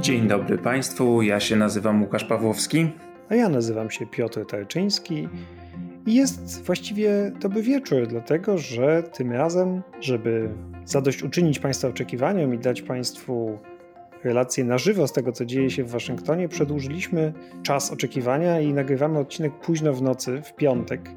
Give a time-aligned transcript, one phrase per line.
[0.00, 2.90] Dzień dobry Państwu, ja się nazywam Łukasz Pawłowski.
[3.28, 5.28] A ja nazywam się Piotr Tarczyński.
[6.06, 10.48] I jest właściwie dobry wieczór, dlatego że tym razem, żeby
[10.84, 13.58] zadośćuczynić Państwa oczekiwaniom i dać Państwu
[14.24, 17.32] relacje na żywo z tego, co dzieje się w Waszyngtonie, przedłużyliśmy
[17.62, 21.10] czas oczekiwania i nagrywamy odcinek późno w nocy, w piątek.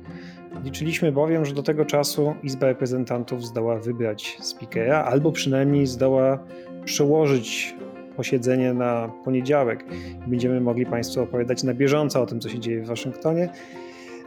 [0.64, 6.40] Liczyliśmy bowiem, że do tego czasu Izba Reprezentantów zdoła wybrać speakera, albo przynajmniej zdoła
[6.86, 7.76] przełożyć
[8.18, 9.86] posiedzenie na poniedziałek.
[10.28, 13.50] Będziemy mogli Państwu opowiadać na bieżąco o tym, co się dzieje w Waszyngtonie.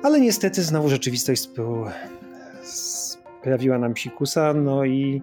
[0.02, 1.48] Ale niestety znowu rzeczywistość
[2.62, 5.22] sprawiła nam psikusa, no i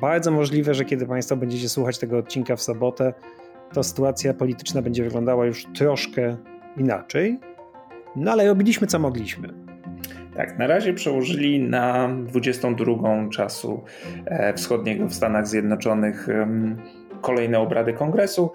[0.00, 3.14] bardzo możliwe, że kiedy Państwo będziecie słuchać tego odcinka w sobotę,
[3.72, 6.36] to sytuacja polityczna będzie wyglądała już troszkę
[6.76, 7.38] inaczej.
[8.16, 9.48] No ale robiliśmy co mogliśmy.
[10.36, 13.84] Tak, na razie przełożyli na 22 czasu
[14.24, 16.28] e, wschodniego w Stanach Zjednoczonych
[17.20, 18.50] kolejne obrady kongresu.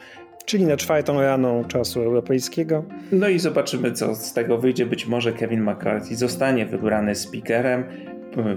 [0.45, 2.83] Czyli na czwartą rano czasu europejskiego.
[3.11, 4.85] No i zobaczymy, co z tego wyjdzie.
[4.85, 7.83] Być może Kevin McCarthy zostanie wybrany speakerem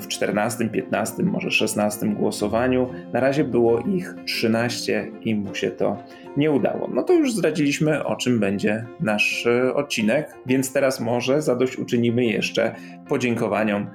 [0.01, 2.89] w 14, 15, może 16 głosowaniu.
[3.13, 5.97] Na razie było ich 13 i mu się to
[6.37, 6.89] nie udało.
[6.95, 12.75] No to już zdradziliśmy, o czym będzie nasz e, odcinek, więc teraz może zadośćuczynimy jeszcze
[13.09, 13.87] podziękowaniom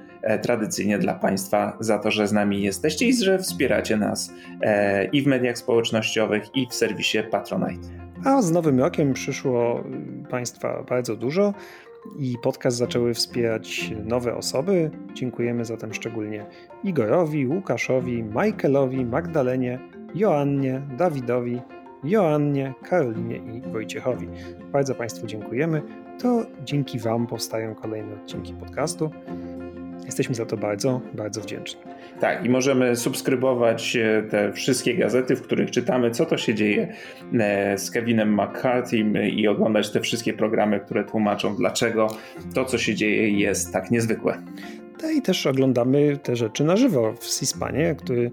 [0.42, 5.22] tradycyjnie dla Państwa za to, że z nami jesteście i że wspieracie nas e, i
[5.22, 7.88] w mediach społecznościowych, i w serwisie Patronite.
[8.24, 9.84] A z nowym rokiem przyszło
[10.30, 11.54] Państwa bardzo dużo
[12.18, 14.90] i podcast zaczęły wspierać nowe osoby.
[15.14, 16.46] Dziękujemy zatem szczególnie
[16.84, 19.78] Igorowi, Łukaszowi, Michaelowi, Magdalenie,
[20.14, 21.60] Joannie, Dawidowi,
[22.04, 24.28] Joannie, Karolinie i Wojciechowi.
[24.72, 25.82] Bardzo Państwu dziękujemy.
[26.22, 29.10] To dzięki Wam powstają kolejne odcinki podcastu.
[30.10, 31.80] Jesteśmy za to bardzo, bardzo wdzięczni.
[32.20, 36.94] Tak, i możemy subskrybować e, te wszystkie gazety, w których czytamy, co to się dzieje
[37.40, 42.06] e, z Kevinem McCarthy i oglądać te wszystkie programy, które tłumaczą, dlaczego
[42.54, 44.42] to, co się dzieje, jest tak niezwykłe.
[45.02, 48.30] No i też oglądamy te rzeczy na żywo w C-SPANie, który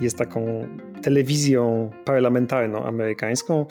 [0.00, 0.66] jest taką
[1.06, 3.66] telewizją parlamentarną amerykańską.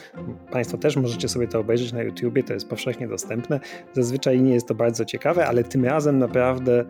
[0.50, 3.60] Państwo też możecie sobie to obejrzeć na YouTubie, to jest powszechnie dostępne.
[3.92, 6.84] Zazwyczaj nie jest to bardzo ciekawe, ale tym razem naprawdę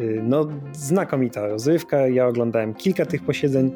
[0.00, 2.08] y, no, znakomita rozrywka.
[2.08, 3.72] Ja oglądałem kilka tych posiedzeń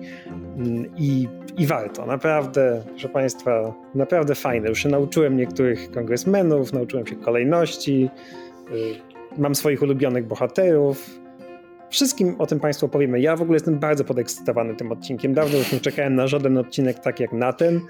[0.56, 2.06] mm, i, i warto.
[2.06, 4.68] Naprawdę, proszę Państwa, naprawdę fajne.
[4.68, 8.10] Już się nauczyłem niektórych kongresmenów, nauczyłem się kolejności,
[8.72, 11.20] y, mam swoich ulubionych bohaterów,
[11.90, 13.20] Wszystkim o tym Państwu opowiemy.
[13.20, 15.34] Ja w ogóle jestem bardzo podekscytowany tym odcinkiem.
[15.34, 17.80] Dawno już nie czekałem na żaden odcinek tak jak na ten.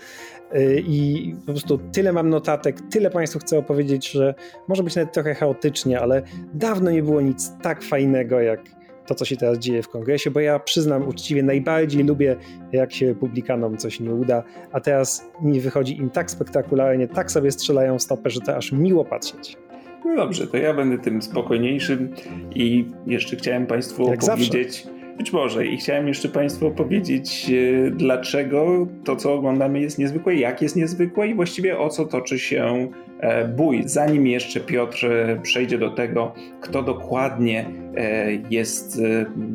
[0.54, 4.34] Y, I po prostu tyle mam notatek, tyle Państwu chcę opowiedzieć, że
[4.68, 6.22] może być nawet trochę chaotycznie, ale
[6.54, 8.60] dawno nie było nic tak fajnego jak
[9.06, 12.36] to, co się teraz dzieje w kongresie, bo ja przyznam uczciwie, najbardziej lubię,
[12.72, 17.50] jak się republikanom coś nie uda, a teraz nie wychodzi im tak spektakularnie, tak sobie
[17.50, 19.56] strzelają w stopę, że to aż miło patrzeć.
[20.04, 22.14] No dobrze, to ja będę tym spokojniejszym
[22.54, 24.82] i jeszcze chciałem Państwu Jak opowiedzieć.
[24.82, 25.00] Zawsze.
[25.20, 27.50] Być może i chciałem jeszcze Państwu opowiedzieć,
[27.86, 32.38] e, dlaczego to, co oglądamy, jest niezwykłe, jak jest niezwykłe i właściwie o co toczy
[32.38, 32.88] się
[33.20, 33.82] e, bój.
[33.86, 37.70] Zanim jeszcze Piotr e, przejdzie do tego, kto dokładnie
[38.50, 39.00] jest,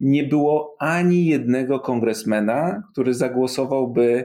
[0.00, 4.24] nie było ani jednego kongresmena, który zagłosowałby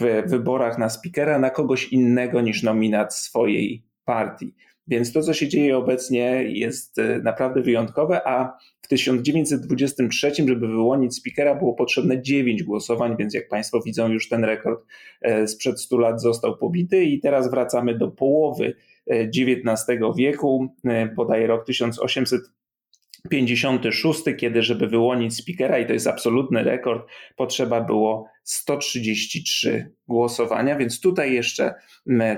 [0.00, 4.54] w wyborach na speakera na kogoś innego niż nominat swojej partii.
[4.86, 11.16] Więc to, co się dzieje obecnie, jest e, naprawdę wyjątkowe, a w 1923, żeby wyłonić
[11.16, 14.86] speakera, było potrzebne 9 głosowań, więc jak Państwo widzą, już ten rekord
[15.20, 18.74] e, sprzed 100 lat został pobity i teraz wracamy do połowy
[19.06, 20.68] XIX e, wieku,
[21.16, 29.92] podaje rok 1856, kiedy żeby wyłonić speakera, i to jest absolutny rekord, potrzeba było 133
[30.08, 31.74] głosowania, więc tutaj jeszcze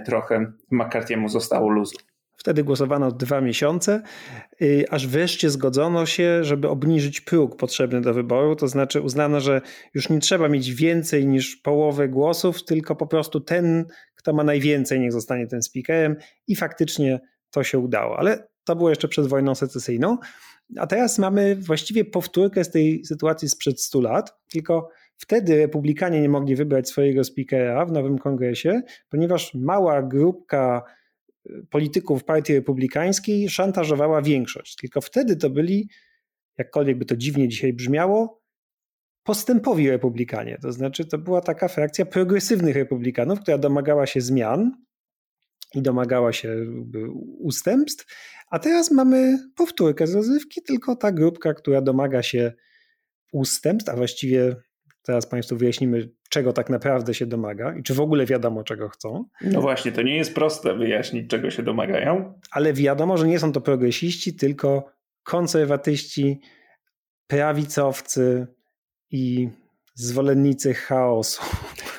[0.06, 1.96] trochę McCarthy'emu zostało luzu.
[2.44, 4.02] Wtedy głosowano dwa miesiące,
[4.62, 8.56] y, aż wreszcie zgodzono się, żeby obniżyć próg potrzebny do wyboru.
[8.56, 9.60] To znaczy uznano, że
[9.94, 15.00] już nie trzeba mieć więcej niż połowę głosów, tylko po prostu ten, kto ma najwięcej,
[15.00, 16.16] niech zostanie tym speakerem.
[16.46, 17.20] I faktycznie
[17.50, 18.18] to się udało.
[18.18, 20.18] Ale to było jeszcze przed wojną secesyjną.
[20.78, 26.28] A teraz mamy właściwie powtórkę z tej sytuacji sprzed 100 lat, tylko wtedy republikanie nie
[26.28, 30.82] mogli wybrać swojego speakera w nowym kongresie, ponieważ mała grupka
[31.70, 34.76] polityków partii republikańskiej szantażowała większość.
[34.76, 35.88] Tylko wtedy to byli,
[36.58, 38.42] jakkolwiek by to dziwnie dzisiaj brzmiało,
[39.22, 40.58] postępowi republikanie.
[40.62, 44.70] To znaczy, to była taka frakcja progresywnych republikanów, która domagała się zmian
[45.74, 46.56] i domagała się
[47.38, 48.06] ustępstw.
[48.50, 52.52] A teraz mamy powtórkę z rozrywki, tylko ta grupka, która domaga się
[53.32, 54.56] ustępstw, a właściwie
[55.04, 59.24] Teraz Państwu wyjaśnimy, czego tak naprawdę się domaga i czy w ogóle wiadomo, czego chcą.
[59.40, 62.40] No właśnie, to nie jest proste wyjaśnić, czego się domagają.
[62.50, 64.92] Ale wiadomo, że nie są to progresiści, tylko
[65.22, 66.40] konserwatyści,
[67.26, 68.46] prawicowcy
[69.10, 69.48] i
[69.94, 71.42] zwolennicy chaosu.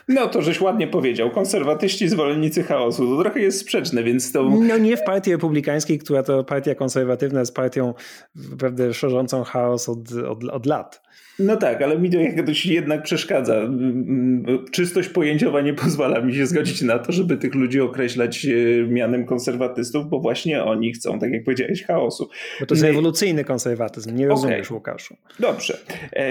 [0.07, 1.31] No to żeś ładnie powiedział.
[1.31, 3.07] Konserwatyści, zwolennicy chaosu.
[3.07, 4.43] To trochę jest sprzeczne, więc to...
[4.43, 7.93] No nie w partii republikańskiej, która to partia konserwatywna jest partią
[8.51, 11.05] naprawdę szerzącą chaos od, od, od lat.
[11.39, 13.69] No tak, ale mi to jakoś jednak przeszkadza.
[14.71, 19.25] Czystość pojęciowa nie pozwala mi się zgodzić na to, żeby tych ludzi określać e, mianem
[19.25, 22.29] konserwatystów, bo właśnie oni chcą, tak jak powiedziałeś, chaosu.
[22.59, 24.75] Bo to jest rewolucyjny konserwatyzm, nie rozumiesz, okay.
[24.75, 25.15] Łukaszu.
[25.39, 25.77] Dobrze.
[26.13, 26.25] E,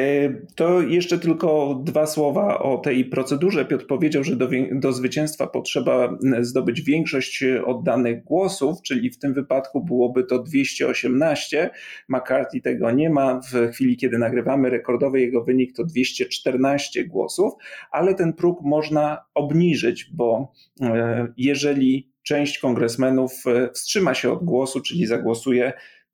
[0.55, 3.64] to jeszcze tylko dwa słowa o tej procedurze.
[3.65, 9.85] Piotr powiedział, że do, do zwycięstwa potrzeba zdobyć większość oddanych głosów, czyli w tym wypadku
[9.85, 11.71] byłoby to 218.
[12.09, 13.41] McCarthy tego nie ma.
[13.53, 17.53] W chwili, kiedy nagrywamy rekord rekordowy jego wynik to 214 głosów,
[17.91, 24.81] ale ten próg można obniżyć, bo e, jeżeli część kongresmenów e, wstrzyma się od głosu,
[24.81, 25.73] czyli zagłosuje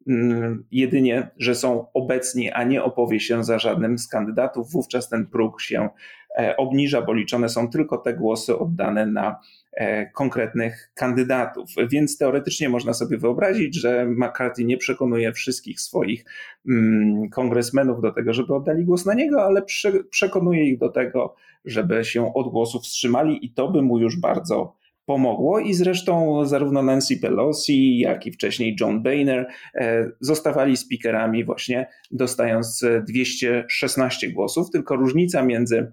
[0.09, 5.27] mm, jedynie, że są obecni, a nie opowie się za żadnym z kandydatów, wówczas ten
[5.27, 9.41] próg się e, obniża, bo liczone są tylko te głosy oddane na
[9.73, 11.71] E, konkretnych kandydatów.
[11.91, 16.25] Więc teoretycznie można sobie wyobrazić, że McCarthy nie przekonuje wszystkich swoich
[16.69, 19.63] mm, kongresmenów do tego, żeby oddali głos na niego, ale
[20.11, 21.35] przekonuje ich do tego,
[21.65, 26.83] żeby się od głosu wstrzymali i to by mu już bardzo pomogło i zresztą zarówno
[26.83, 34.97] Nancy Pelosi, jak i wcześniej John Boehner e, zostawali speakerami właśnie dostając 216 głosów, tylko
[34.97, 35.93] różnica między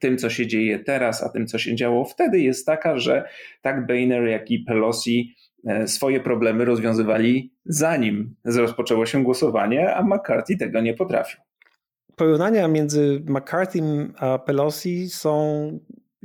[0.00, 3.28] tym, co się dzieje teraz, a tym, co się działo wtedy, jest taka, że
[3.62, 5.34] tak Boehner, jak i Pelosi
[5.66, 11.40] e, swoje problemy rozwiązywali zanim rozpoczęło się głosowanie, a McCarthy tego nie potrafił.
[12.16, 13.80] Porównania między McCarthy
[14.18, 15.70] a Pelosi są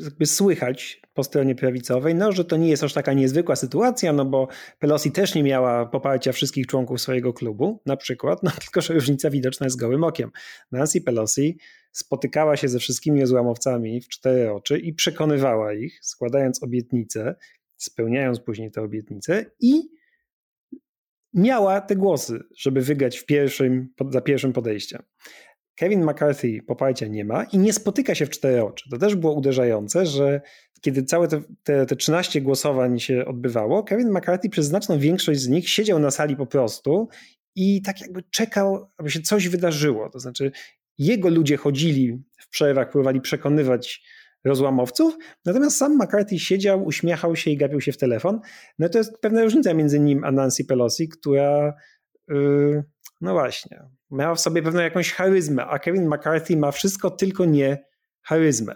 [0.04, 4.26] jakby słychać po stronie prawicowej, no, że to nie jest aż taka niezwykła sytuacja, no
[4.26, 4.48] bo
[4.80, 9.30] Pelosi też nie miała poparcia wszystkich członków swojego klubu, na przykład, no tylko, że różnica
[9.30, 10.32] widoczna jest gołym okiem.
[10.72, 11.58] Nancy Pelosi
[11.92, 17.36] spotykała się ze wszystkimi złamowcami w cztery oczy i przekonywała ich, składając obietnice,
[17.78, 19.82] spełniając później te obietnice i
[21.34, 25.04] miała te głosy, żeby wygrać w pierwszym, za pierwszym podejściem.
[25.80, 28.90] Kevin McCarthy poparcia nie ma i nie spotyka się w cztery oczy.
[28.90, 30.42] To też było uderzające, że
[30.82, 35.48] kiedy całe te, te, te 13 głosowań się odbywało, Kevin McCarthy przez znaczną większość z
[35.48, 37.08] nich siedział na sali po prostu
[37.56, 40.10] i tak jakby czekał, aby się coś wydarzyło.
[40.10, 40.52] To znaczy,
[40.98, 44.04] jego ludzie chodzili w przerwach, próbowali przekonywać
[44.46, 48.40] rozłamowców, natomiast sam McCarthy siedział, uśmiechał się i gapił się w telefon.
[48.80, 51.74] No to jest pewna różnica między nim a Nancy Pelosi, która
[52.28, 52.84] yy,
[53.22, 57.86] no właśnie, miała w sobie pewną jakąś charyzmę, a Kevin McCarthy ma wszystko, tylko nie
[58.22, 58.76] charyzmę.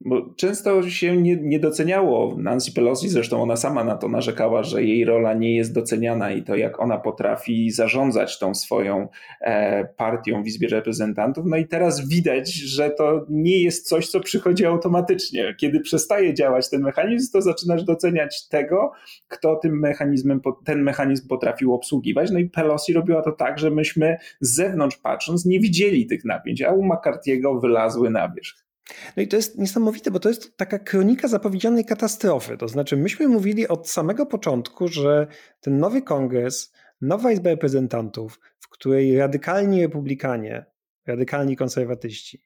[0.00, 4.84] Bo często się nie, nie, doceniało Nancy Pelosi, zresztą ona sama na to narzekała, że
[4.84, 9.08] jej rola nie jest doceniana i to jak ona potrafi zarządzać tą swoją
[9.40, 11.44] e, partią w Izbie Reprezentantów.
[11.46, 15.54] No i teraz widać, że to nie jest coś, co przychodzi automatycznie.
[15.58, 18.92] Kiedy przestaje działać ten mechanizm, to zaczynasz doceniać tego,
[19.28, 22.30] kto tym mechanizmem, ten mechanizm potrafił obsługiwać.
[22.30, 26.62] No i Pelosi robiła to tak, że myśmy z zewnątrz patrząc nie widzieli tych napięć,
[26.62, 28.63] a u McCarthy'ego wylazły na wierzch.
[29.16, 32.56] No i to jest niesamowite, bo to jest taka kronika zapowiedzianej katastrofy.
[32.56, 35.26] To znaczy, myśmy mówili od samego początku, że
[35.60, 40.66] ten nowy kongres, nowa Izba Reprezentantów, w której radykalni republikanie,
[41.06, 42.42] radykalni konserwatyści,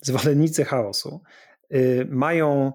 [0.00, 1.20] zwolennicy chaosu,
[1.70, 2.72] yy, mają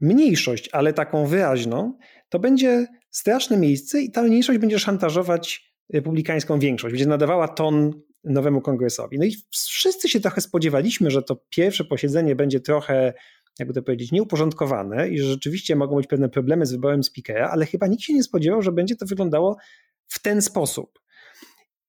[0.00, 1.98] mniejszość, ale taką wyraźną,
[2.28, 8.60] to będzie straszne miejsce i ta mniejszość będzie szantażować republikańską większość, będzie nadawała ton nowemu
[8.60, 9.18] kongresowi.
[9.18, 13.12] No i wszyscy się trochę spodziewaliśmy, że to pierwsze posiedzenie będzie trochę,
[13.58, 17.66] jakby to powiedzieć, nieuporządkowane i że rzeczywiście mogą być pewne problemy z wyborem speakera, ale
[17.66, 19.56] chyba nikt się nie spodziewał, że będzie to wyglądało
[20.06, 20.98] w ten sposób.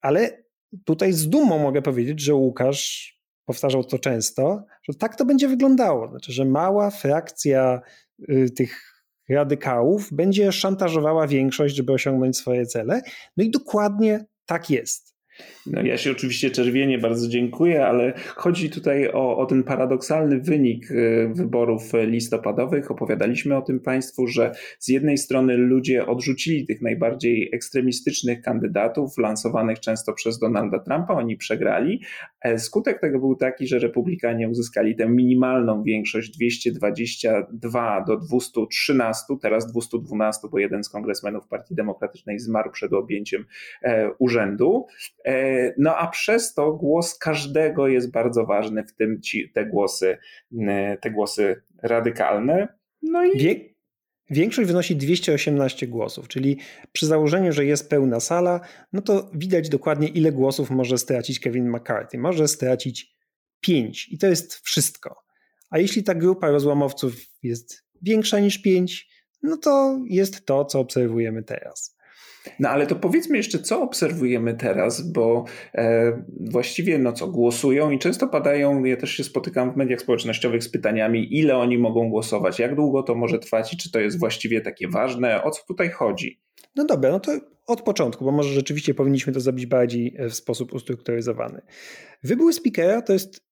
[0.01, 0.43] Ale
[0.85, 6.07] tutaj z dumą mogę powiedzieć, że Łukasz powtarzał to często, że tak to będzie wyglądało.
[6.07, 7.81] Znaczy, że mała frakcja
[8.29, 13.01] y, tych radykałów będzie szantażowała większość, żeby osiągnąć swoje cele.
[13.37, 15.15] No i dokładnie tak jest.
[15.65, 20.91] No ja się oczywiście czerwienie bardzo dziękuję, ale chodzi tutaj o, o ten paradoksalny wynik
[20.91, 22.91] y, wyborów listopadowych.
[22.91, 29.79] Opowiadaliśmy o tym Państwu, że z jednej strony ludzie odrzucili tych najbardziej ekstremistycznych kandydatów, lansowanych
[29.79, 32.01] często przez Donalda Trumpa, oni przegrali.
[32.41, 39.71] E, skutek tego był taki, że republikanie uzyskali tę minimalną większość 222 do 213, teraz
[39.71, 43.45] 212, bo jeden z kongresmenów Partii Demokratycznej zmarł przed objęciem
[43.83, 44.85] e, urzędu.
[45.25, 50.17] E, no a przez to głos każdego jest bardzo ważny, w tym ci, te głosy,
[51.01, 52.67] te głosy radykalne.
[53.01, 53.39] No i.
[53.39, 53.55] Wie,
[54.29, 56.57] większość wynosi 218 głosów, czyli
[56.91, 58.61] przy założeniu, że jest pełna sala,
[58.93, 62.17] no to widać dokładnie, ile głosów może stracić Kevin McCarthy.
[62.17, 63.15] Może stracić
[63.61, 65.15] 5 i to jest wszystko.
[65.69, 69.09] A jeśli ta grupa rozłamowców jest większa niż 5,
[69.43, 71.98] no to jest to, co obserwujemy teraz.
[72.59, 77.99] No ale to powiedzmy jeszcze, co obserwujemy teraz, bo e, właściwie no co, głosują i
[77.99, 82.59] często padają, ja też się spotykam w mediach społecznościowych z pytaniami, ile oni mogą głosować,
[82.59, 85.89] jak długo to może trwać i czy to jest właściwie takie ważne, o co tutaj
[85.89, 86.41] chodzi?
[86.75, 87.31] No dobra, no to
[87.67, 91.61] od początku, bo może rzeczywiście powinniśmy to zrobić bardziej w sposób ustrukturyzowany.
[92.23, 93.48] Wybór speakera to jest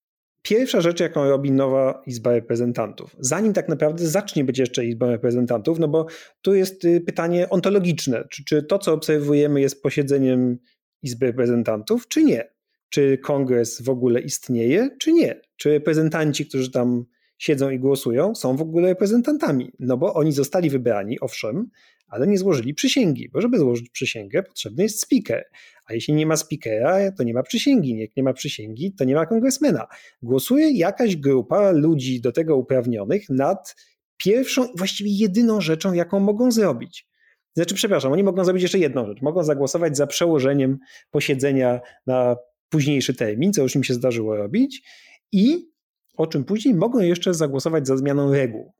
[0.49, 5.79] Pierwsza rzecz, jaką robi nowa Izba Reprezentantów, zanim tak naprawdę zacznie być jeszcze Izbą Reprezentantów,
[5.79, 6.05] no bo
[6.41, 10.57] tu jest y, pytanie ontologiczne, czy, czy to, co obserwujemy, jest posiedzeniem
[11.01, 12.53] Izby Reprezentantów, czy nie?
[12.89, 15.41] Czy kongres w ogóle istnieje, czy nie?
[15.57, 17.05] Czy reprezentanci, którzy tam
[17.37, 19.71] siedzą i głosują, są w ogóle reprezentantami?
[19.79, 21.69] No bo oni zostali wybrani, owszem,
[22.07, 25.45] ale nie złożyli przysięgi, bo żeby złożyć przysięgę, potrzebny jest speaker.
[25.85, 27.97] A jeśli nie ma speakera, to nie ma przysięgi.
[27.97, 29.87] Jak nie ma przysięgi, to nie ma kongresmena.
[30.21, 33.75] Głosuje jakaś grupa ludzi do tego uprawnionych nad
[34.17, 37.07] pierwszą, właściwie jedyną rzeczą, jaką mogą zrobić.
[37.53, 39.21] Znaczy, przepraszam, oni mogą zrobić jeszcze jedną rzecz.
[39.21, 40.77] Mogą zagłosować za przełożeniem
[41.11, 42.35] posiedzenia na
[42.69, 44.83] późniejszy termin, co już im się zdarzyło robić,
[45.31, 45.69] i
[46.17, 48.73] o czym później mogą jeszcze zagłosować za zmianą reguł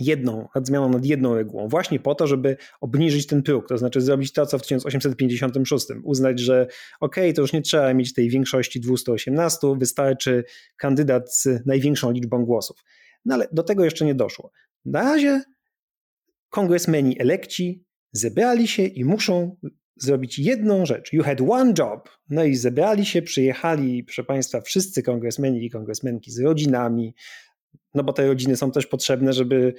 [0.00, 4.00] jedną, nad zmianą nad jedną regułą, właśnie po to, żeby obniżyć ten próg, to znaczy
[4.00, 6.66] zrobić to, co w 1856, uznać, że
[7.00, 10.44] ok, to już nie trzeba mieć tej większości 218, wystarczy
[10.76, 12.84] kandydat z największą liczbą głosów.
[13.24, 14.52] No ale do tego jeszcze nie doszło.
[14.84, 15.42] Na razie
[16.50, 19.56] kongresmeni elekci zebrali się i muszą
[19.96, 21.12] zrobić jedną rzecz.
[21.12, 22.08] You had one job.
[22.28, 27.14] No i zebrali się, przyjechali, proszę Państwa, wszyscy kongresmeni i kongresmenki z rodzinami,
[27.94, 29.74] no bo te rodziny są też potrzebne, żeby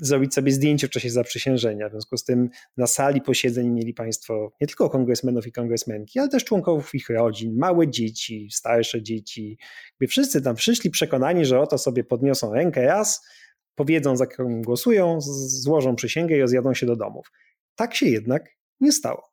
[0.00, 1.88] zrobić sobie zdjęcie w czasie zaprzysiężenia.
[1.88, 6.28] W związku z tym na sali posiedzeń mieli Państwo nie tylko kongresmenów i kongresmenki, ale
[6.28, 9.58] też członków ich rodzin, małe dzieci, starsze dzieci.
[9.98, 13.26] Gdy wszyscy tam przyszli przekonani, że oto sobie podniosą rękę raz,
[13.74, 17.32] powiedzą za kogo głosują, złożą przysięgę i rozjadą się do domów.
[17.74, 19.30] Tak się jednak nie stało.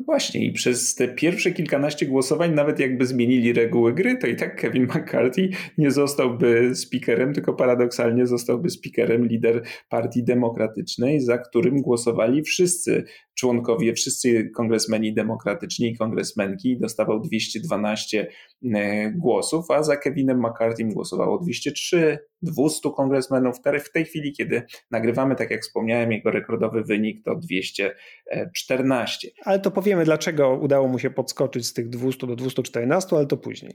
[0.00, 4.60] Właśnie i przez te pierwsze kilkanaście głosowań, nawet jakby zmienili reguły gry, to i tak
[4.60, 12.42] Kevin McCarthy nie zostałby speakerem, tylko paradoksalnie zostałby speakerem lider Partii Demokratycznej, za którym głosowali
[12.42, 13.04] wszyscy
[13.38, 16.78] członkowie, wszyscy kongresmeni demokratyczni i kongresmenki.
[16.78, 18.28] Dostawał 212
[18.74, 23.56] e, głosów, a za Kevinem McCarthym głosowało 203, 200 kongresmenów.
[23.84, 29.28] W tej chwili, kiedy nagrywamy, tak jak wspomniałem, jego rekordowy wynik to 214.
[29.44, 33.36] Ale to powiemy, dlaczego udało mu się podskoczyć z tych 200 do 214, ale to
[33.36, 33.72] później.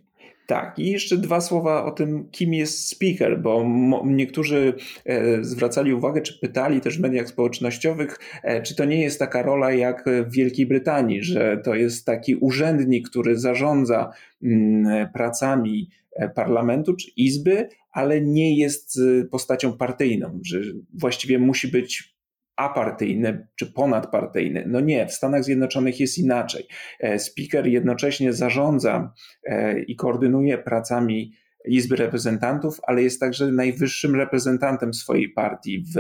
[0.48, 3.66] Tak, i jeszcze dwa słowa o tym, kim jest speaker, bo
[4.06, 4.74] niektórzy
[5.06, 9.42] e, zwracali uwagę, czy pytali też w mediach społecznościowych, e, czy to nie jest taka
[9.42, 14.12] rola jak w Wielkiej Brytanii, że to jest taki urzędnik, który zarządza
[14.44, 19.00] mm, pracami e, parlamentu czy izby, ale nie jest
[19.32, 20.60] postacią partyjną, że
[20.94, 22.13] właściwie musi być
[22.56, 24.64] apartyjny czy ponadpartyjny.
[24.68, 26.68] No nie, w Stanach Zjednoczonych jest inaczej.
[27.00, 31.34] E, speaker jednocześnie zarządza e, i koordynuje pracami
[31.66, 35.98] Izby Reprezentantów, ale jest także najwyższym reprezentantem swojej partii w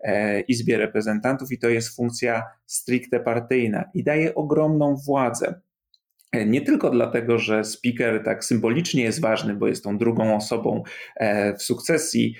[0.00, 5.60] e, Izbie Reprezentantów i to jest funkcja stricte partyjna i daje ogromną władzę.
[6.46, 10.82] Nie tylko dlatego, że speaker tak symbolicznie jest ważny, bo jest tą drugą osobą
[11.58, 12.34] w sukcesji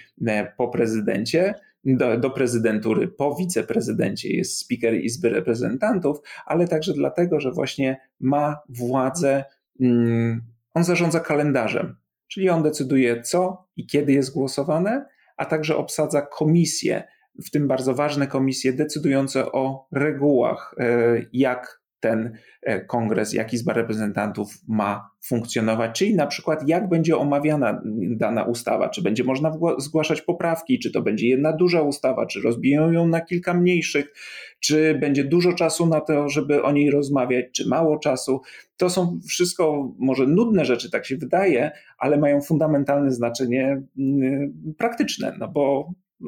[0.56, 1.54] po prezydencie,
[1.86, 8.56] do, do prezydentury po wiceprezydencie jest speaker Izby Reprezentantów, ale także dlatego, że właśnie ma
[8.68, 9.44] władzę,
[9.80, 10.42] mm,
[10.74, 11.96] on zarządza kalendarzem,
[12.28, 17.04] czyli on decyduje co i kiedy jest głosowane, a także obsadza komisje,
[17.46, 23.72] w tym bardzo ważne komisje decydujące o regułach, e, jak ten e, kongres, jak Izba
[23.72, 27.82] Reprezentantów ma funkcjonować, czyli na przykład jak będzie omawiana
[28.16, 32.92] dana ustawa, czy będzie można zgłaszać poprawki, czy to będzie jedna duża ustawa, czy rozbiją
[32.92, 34.12] ją na kilka mniejszych,
[34.60, 38.40] czy będzie dużo czasu na to, żeby o niej rozmawiać, czy mało czasu.
[38.76, 45.36] To są wszystko może nudne rzeczy, tak się wydaje, ale mają fundamentalne znaczenie mm, praktyczne,
[45.38, 46.26] no bo y,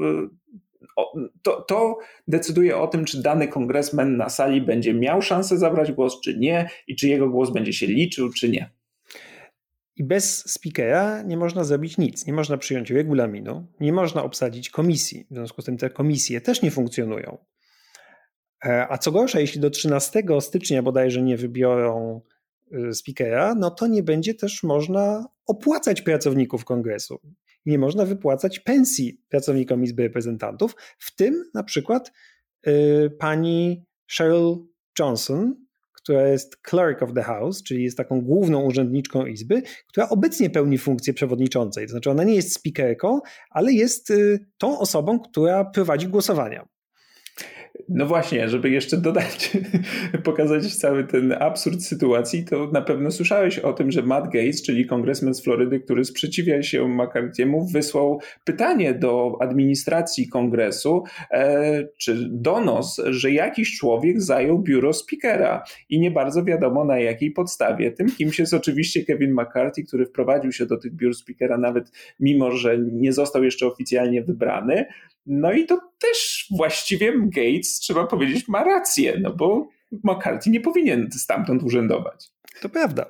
[1.43, 6.21] to, to, decyduje o tym, czy dany kongresmen na sali będzie miał szansę zabrać głos,
[6.21, 8.71] czy nie, i czy jego głos będzie się liczył, czy nie.
[9.97, 12.27] I bez speakera nie można zrobić nic.
[12.27, 15.27] Nie można przyjąć regulaminu, nie można obsadzić komisji.
[15.31, 17.39] W związku z tym te komisje też nie funkcjonują.
[18.65, 22.21] E, a co gorsza, jeśli do 13 stycznia bodajże nie wybiorą
[22.73, 27.21] y, speakera, no to nie będzie też można opłacać pracowników kongresu
[27.67, 32.13] nie można wypłacać pensji pracownikom Izby Reprezentantów, w tym na przykład
[32.67, 33.85] y, pani
[34.17, 34.57] Cheryl
[34.99, 35.55] Johnson,
[35.93, 40.79] która jest clerk of the house, czyli jest taką główną urzędniczką Izby, która obecnie pełni
[40.79, 41.87] funkcję przewodniczącej.
[41.87, 46.69] To znaczy ona nie jest speakerką, ale jest y, tą osobą, która prowadzi głosowania.
[47.89, 49.57] No właśnie, żeby jeszcze dodać,
[50.25, 54.87] pokazać cały ten absurd sytuacji, to na pewno słyszałeś o tym, że Matt Gates, czyli
[54.87, 63.01] kongresmen z Florydy, który sprzeciwia się McCarthy'emu, wysłał pytanie do administracji kongresu, e, czy donos,
[63.07, 67.93] że jakiś człowiek zajął biuro speakera i nie bardzo wiadomo na jakiej podstawie.
[67.93, 72.51] Tym kimś jest oczywiście Kevin McCarthy, który wprowadził się do tych biur speakera nawet mimo,
[72.51, 74.85] że nie został jeszcze oficjalnie wybrany.
[75.29, 81.09] No i to też właściwie Gates, trzeba powiedzieć, ma rację, no bo McCarthy nie powinien
[81.13, 82.31] stamtąd urzędować.
[82.61, 83.07] To prawda.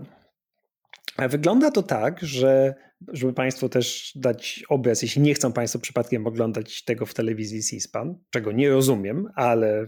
[1.19, 2.75] Wygląda to tak, że
[3.09, 8.19] żeby Państwu też dać obraz, jeśli nie chcą Państwo przypadkiem oglądać tego w telewizji C-SPAN,
[8.31, 9.87] czego nie rozumiem, ale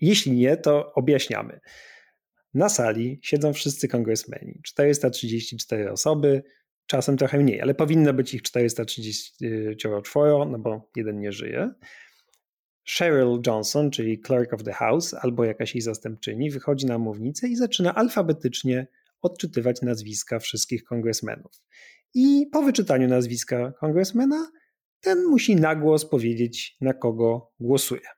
[0.00, 1.60] jeśli nie, to objaśniamy.
[2.54, 6.42] Na sali siedzą wszyscy kongresmeni, 434 osoby,
[6.88, 11.70] czasem trochę mniej, ale powinno być ich 434, no bo jeden nie żyje.
[12.96, 17.56] Cheryl Johnson, czyli Clerk of the House, albo jakaś jej zastępczyni, wychodzi na mównicę i
[17.56, 18.86] zaczyna alfabetycznie
[19.22, 21.52] odczytywać nazwiska wszystkich kongresmenów.
[22.14, 24.50] I po wyczytaniu nazwiska kongresmena,
[25.00, 28.08] ten musi na głos powiedzieć, na kogo głosuje.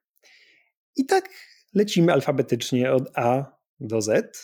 [0.97, 1.29] I tak
[1.75, 4.37] lecimy alfabetycznie od A do Z,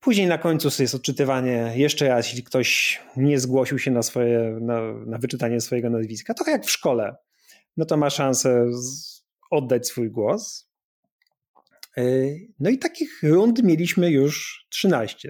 [0.00, 4.92] Później na końcu jest odczytywanie jeszcze raz, jeśli ktoś nie zgłosił się na, swoje, na,
[5.06, 7.16] na wyczytanie swojego nazwiska, trochę jak w szkole,
[7.76, 8.66] no to ma szansę
[9.50, 10.70] oddać swój głos.
[11.96, 12.02] E,
[12.60, 15.28] no i takich rund mieliśmy już 13.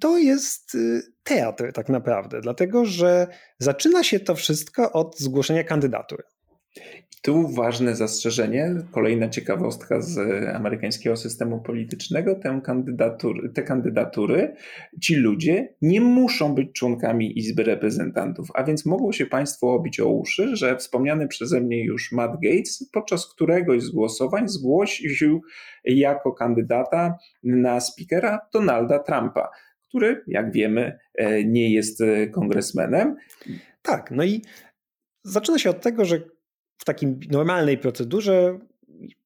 [0.00, 3.26] To jest y, teatr tak naprawdę, dlatego że
[3.58, 6.22] zaczyna się to wszystko od zgłoszenia kandydatury.
[7.24, 10.18] Tu ważne zastrzeżenie, kolejna ciekawostka z
[10.54, 12.40] amerykańskiego systemu politycznego,
[13.54, 14.54] te kandydatury,
[15.00, 20.08] ci ludzie nie muszą być członkami Izby Reprezentantów, a więc mogło się Państwo obić o
[20.08, 25.42] uszy, że wspomniany przeze mnie już Matt Gates podczas któregoś z głosowań zgłosił
[25.84, 29.48] jako kandydata na speakera Donalda Trumpa,
[29.88, 33.16] który, jak wiemy, e, nie jest kongresmenem.
[33.82, 34.42] Tak, no i
[35.22, 36.33] zaczyna się od tego, że
[36.84, 38.58] w takim normalnej procedurze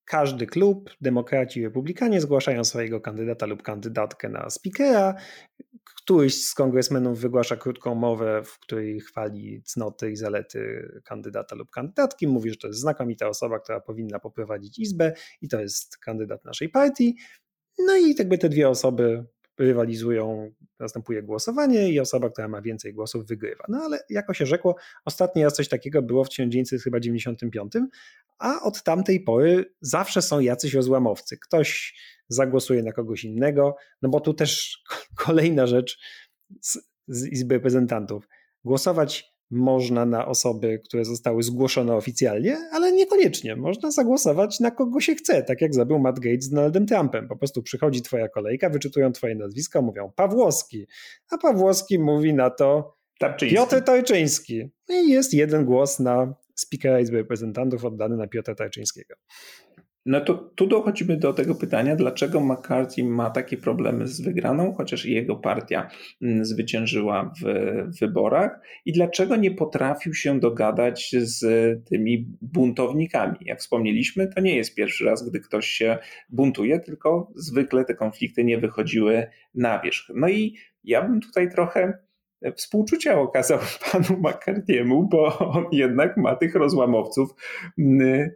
[0.04, 5.14] każdy klub, demokraci i republikanie zgłaszają swojego kandydata lub kandydatkę na speakera.
[5.96, 12.26] Któryś z kongresmenów wygłasza krótką mowę, w której chwali cnoty i zalety kandydata lub kandydatki.
[12.26, 16.68] Mówi, że to jest znakomita osoba, która powinna poprowadzić izbę i to jest kandydat naszej
[16.68, 17.16] partii.
[17.78, 19.24] No i jakby te dwie osoby
[19.58, 23.64] rywalizują, następuje głosowanie i osoba, która ma więcej głosów, wygrywa.
[23.68, 27.72] No ale jako się rzekło, ostatni raz coś takiego było w 1995,
[28.38, 31.38] a od tamtej pory zawsze są jacyś rozłamowcy.
[31.38, 31.94] Ktoś
[32.28, 34.82] zagłosuje na kogoś innego, no bo tu też
[35.26, 35.98] kolejna rzecz
[36.60, 38.28] z, z Izby Reprezentantów.
[38.64, 43.56] Głosować można na osoby, które zostały zgłoszone oficjalnie, ale niekoniecznie.
[43.56, 47.28] Można zagłosować na kogo się chce, tak jak zrobił Matt Gates z Donaldem Trumpem.
[47.28, 50.86] Po prostu przychodzi twoja kolejka, wyczytują twoje nazwisko, mówią Pawłowski,
[51.30, 53.56] a Pawłowski mówi na to Tarczyński.
[53.56, 54.70] Piotr Tarczyński.
[54.88, 59.14] I jest jeden głos na Speakera Izby Reprezentantów oddany na Piotra Tarczyńskiego.
[60.08, 65.04] No to tu dochodzimy do tego pytania, dlaczego McCarthy ma takie problemy z wygraną, chociaż
[65.04, 65.90] jego partia
[66.22, 67.44] mm, zwyciężyła w
[68.00, 71.44] wyborach i dlaczego nie potrafił się dogadać z
[71.84, 73.36] tymi buntownikami.
[73.40, 78.44] Jak wspomnieliśmy, to nie jest pierwszy raz, gdy ktoś się buntuje, tylko zwykle te konflikty
[78.44, 80.10] nie wychodziły na wierzch.
[80.14, 81.98] No i ja bym tutaj trochę
[82.56, 83.58] współczucia okazał
[83.92, 87.30] panu McCarthy'emu, bo on jednak ma tych rozłamowców
[87.78, 88.30] mm,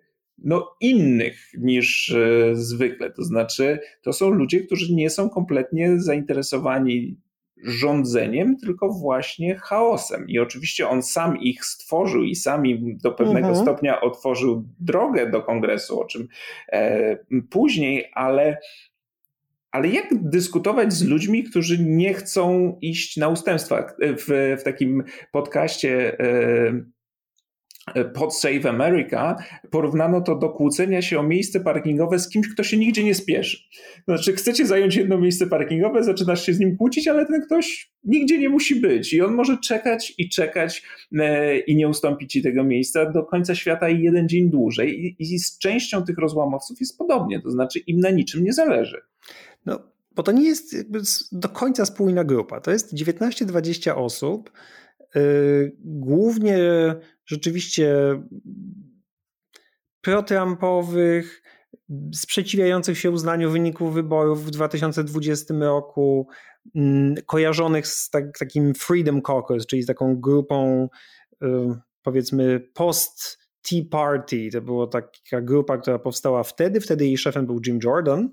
[0.44, 3.10] no, innych niż e, zwykle.
[3.10, 7.16] To znaczy, to są ludzie, którzy nie są kompletnie zainteresowani
[7.64, 10.28] rządzeniem, tylko właśnie chaosem.
[10.28, 13.66] I oczywiście on sam ich stworzył i sam im do pewnego mhm.
[13.66, 16.28] stopnia otworzył drogę do kongresu, o czym
[16.72, 17.18] e,
[17.50, 18.58] później, ale
[19.70, 23.94] ale jak dyskutować z ludźmi, którzy nie chcą iść na ustępstwa?
[23.98, 26.84] W, w takim podcaście e,
[28.14, 29.36] pod Save America
[29.70, 33.58] porównano to do kłócenia się o miejsce parkingowe z kimś, kto się nigdzie nie spieszy.
[34.04, 38.38] Znaczy, chcecie zająć jedno miejsce parkingowe, zaczynasz się z nim kłócić, ale ten ktoś nigdzie
[38.38, 40.82] nie musi być i on może czekać i czekać
[41.18, 45.04] e, i nie ustąpi ci tego miejsca do końca świata i jeden dzień dłużej.
[45.04, 49.00] I, i z częścią tych rozłamowców jest podobnie, to znaczy im na niczym nie zależy.
[49.66, 49.80] No,
[50.14, 50.92] bo to nie jest
[51.32, 52.60] do końca spójna grupa.
[52.60, 54.52] To jest 19-20 osób,
[55.14, 56.58] yy, głównie
[57.32, 57.94] rzeczywiście
[60.00, 61.42] pro-Trumpowych,
[62.14, 66.28] sprzeciwiających się uznaniu wyników wyborów w 2020 roku,
[66.74, 70.88] mm, kojarzonych z tak, takim Freedom Caucus, czyli taką grupą
[71.40, 74.48] yy, powiedzmy post Tea Party.
[74.52, 76.80] To była taka grupa, która powstała wtedy.
[76.80, 78.30] Wtedy jej szefem był Jim Jordan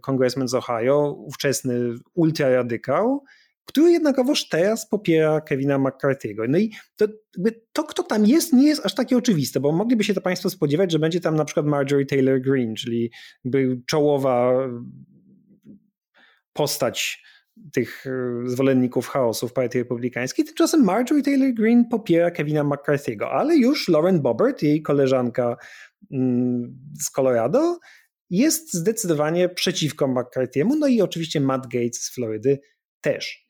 [0.00, 3.24] kongresmen z Ohio, ówczesny ultraradykał,
[3.64, 6.48] który jednakowoż teraz popiera Kevina McCarthy'ego.
[6.48, 7.06] No i to,
[7.72, 10.92] to, kto tam jest, nie jest aż takie oczywiste, bo mogliby się to Państwo spodziewać,
[10.92, 13.10] że będzie tam na przykład Marjorie Taylor Greene, czyli
[13.86, 14.68] czołowa
[16.52, 17.22] postać
[17.72, 20.44] tych e, zwolenników chaosu w Partii Republikańskiej.
[20.44, 25.56] Tymczasem Marjorie Taylor Greene popiera Kevina McCarthy'ego, ale już Lauren Boebert, jej koleżanka
[26.12, 27.78] mm, z Colorado,
[28.30, 32.58] jest zdecydowanie przeciwko McCarthy'emu, no i oczywiście Matt Gates z Florydy
[33.00, 33.46] też.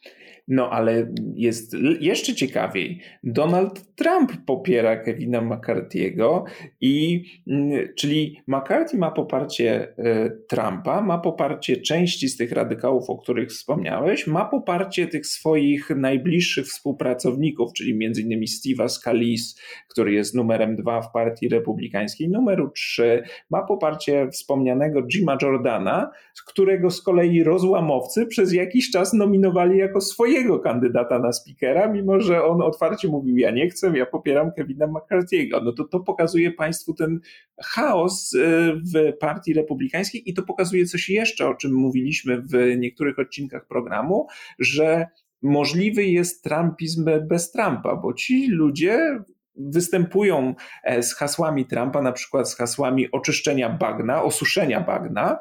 [0.50, 3.00] No ale jest jeszcze ciekawiej.
[3.24, 6.42] Donald Trump popiera Kevina McCarthy'ego
[6.80, 13.18] i mm, czyli McCarthy ma poparcie e, Trumpa, ma poparcie części z tych radykałów, o
[13.18, 20.34] których wspomniałeś, ma poparcie tych swoich najbliższych współpracowników, czyli między innymi Steve'a Scalise, który jest
[20.34, 26.10] numerem dwa w partii republikańskiej, numeru trzy, ma poparcie wspomnianego Jima Jordana,
[26.46, 32.20] którego z kolei rozłamowcy przez jakiś czas nominowali jako swojego swojego kandydata na speakera, mimo
[32.20, 35.64] że on otwarcie mówił, ja nie chcę, ja popieram Kevina McCarthy'ego.
[35.64, 37.20] No to to pokazuje Państwu ten
[37.62, 38.38] chaos e,
[38.72, 44.26] w partii republikańskiej i to pokazuje coś jeszcze, o czym mówiliśmy w niektórych odcinkach programu,
[44.58, 45.06] że
[45.42, 49.18] możliwy jest trumpizm bez Trumpa, bo ci ludzie
[49.56, 55.38] występują e, z hasłami Trumpa, na przykład z hasłami oczyszczenia bagna, osuszenia bagna,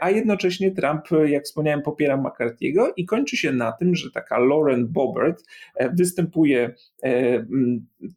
[0.00, 4.88] a jednocześnie Trump, jak wspomniałem, popiera McCarthy'ego i kończy się na tym, że taka Lauren
[4.88, 5.44] Boebert
[5.76, 7.44] e, występuje e,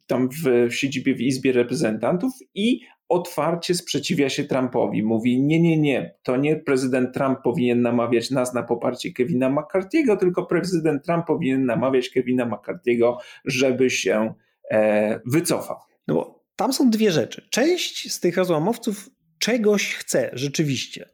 [0.06, 2.80] tam w siedzibie w Izbie Reprezentantów i
[3.12, 5.02] otwarcie sprzeciwia się Trumpowi.
[5.02, 10.16] Mówi: Nie, nie, nie, to nie prezydent Trump powinien namawiać nas na poparcie Kevina McCarthy'ego,
[10.16, 14.34] tylko prezydent Trump powinien namawiać Kevina McCarthy'ego, żeby się
[14.70, 15.76] E, wycofał.
[16.08, 17.48] No bo tam są dwie rzeczy.
[17.50, 21.08] Część z tych rozłamowców czegoś chce rzeczywiście,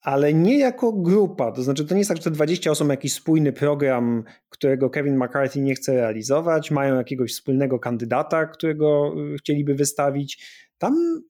[0.00, 1.52] ale nie jako grupa.
[1.52, 4.90] To znaczy, to nie jest tak, że te 20 osób ma jakiś spójny program, którego
[4.90, 10.46] Kevin McCarthy nie chce realizować, mają jakiegoś wspólnego kandydata, którego chcieliby wystawić.
[10.78, 11.22] Tam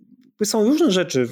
[0.44, 1.26] są różne rzeczy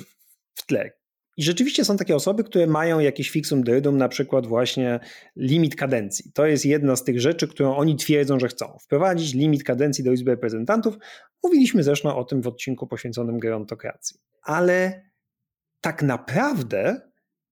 [0.54, 1.03] w tle.
[1.36, 5.00] I rzeczywiście są takie osoby, które mają jakiś fixum dyrdum, na przykład właśnie
[5.36, 6.32] limit kadencji.
[6.34, 8.78] To jest jedna z tych rzeczy, którą oni twierdzą, że chcą.
[8.82, 10.98] Wprowadzić limit kadencji do Izby Reprezentantów.
[11.42, 14.20] Mówiliśmy zresztą o tym w odcinku poświęconym gerontokracji.
[14.42, 15.02] Ale
[15.80, 17.00] tak naprawdę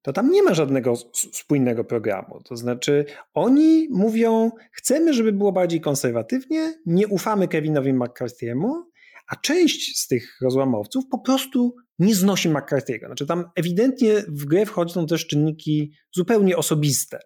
[0.03, 0.95] to tam nie ma żadnego
[1.33, 2.41] spójnego programu.
[2.45, 8.83] To znaczy, oni mówią, chcemy, żeby było bardziej konserwatywnie, nie ufamy Kevinowi McCarthy'emu,
[9.29, 13.07] a część z tych rozłamowców po prostu nie znosi McCarthy'ego.
[13.07, 17.19] Znaczy tam ewidentnie w grę wchodzą też czynniki zupełnie osobiste.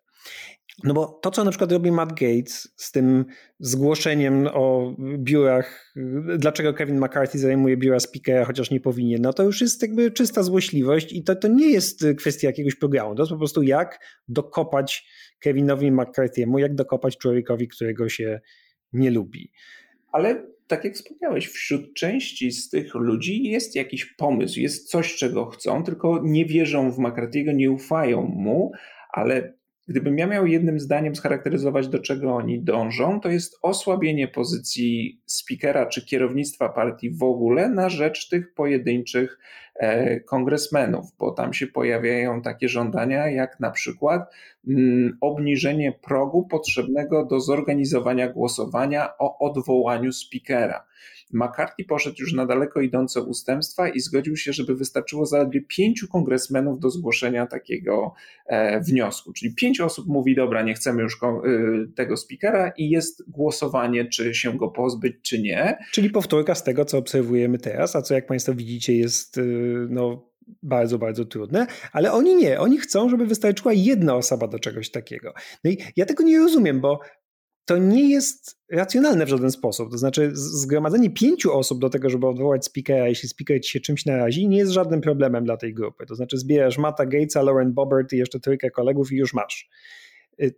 [0.84, 3.24] No bo to, co na przykład robi Matt Gates z tym
[3.60, 5.94] zgłoszeniem o biurach,
[6.38, 10.42] dlaczego Kevin McCarthy zajmuje biura speakera, chociaż nie powinien, no to już jest jakby czysta
[10.42, 13.14] złośliwość i to, to nie jest kwestia jakiegoś programu.
[13.14, 15.08] To jest po prostu jak dokopać
[15.38, 18.40] Kevinowi McCarthy'emu, jak dokopać człowiekowi, którego się
[18.92, 19.52] nie lubi.
[20.12, 25.46] Ale tak jak wspomniałeś, wśród części z tych ludzi jest jakiś pomysł, jest coś, czego
[25.46, 28.72] chcą, tylko nie wierzą w McCarthy'ego, nie ufają mu,
[29.12, 29.56] ale
[29.88, 35.86] gdybym ja miał jednym zdaniem scharakteryzować, do czego oni dążą, to jest osłabienie pozycji speakera
[35.86, 39.38] czy kierownictwa partii w ogóle na rzecz tych pojedynczych
[40.26, 44.34] kongresmenów, bo tam się pojawiają takie żądania, jak na przykład
[44.68, 50.84] mm, obniżenie progu potrzebnego do zorganizowania głosowania o odwołaniu speakera.
[51.32, 56.80] McCarthy poszedł już na daleko idące ustępstwa i zgodził się, żeby wystarczyło zaledwie pięciu kongresmenów
[56.80, 58.14] do zgłoszenia takiego
[58.46, 59.32] e, wniosku.
[59.32, 61.28] Czyli pięć osób mówi, dobra, nie chcemy już e,
[61.96, 65.78] tego speakera i jest głosowanie, czy się go pozbyć, czy nie.
[65.92, 69.42] Czyli powtórka z tego, co obserwujemy teraz, a co jak Państwo widzicie jest y,
[69.88, 72.60] no, bardzo, bardzo trudne, ale oni nie.
[72.60, 75.34] Oni chcą, żeby wystarczyła jedna osoba do czegoś takiego.
[75.64, 77.00] No i ja tego nie rozumiem, bo
[77.66, 79.90] to nie jest racjonalne w żaden sposób.
[79.90, 84.06] To znaczy, zgromadzenie pięciu osób do tego, żeby odwołać speakera, jeśli speaker ci się czymś
[84.06, 86.06] narazi, nie jest żadnym problemem dla tej grupy.
[86.06, 89.68] To znaczy, zbierasz Mata Gatesa, Lauren Bobbert i jeszcze trójkę kolegów i już masz.
[90.42, 90.54] Y,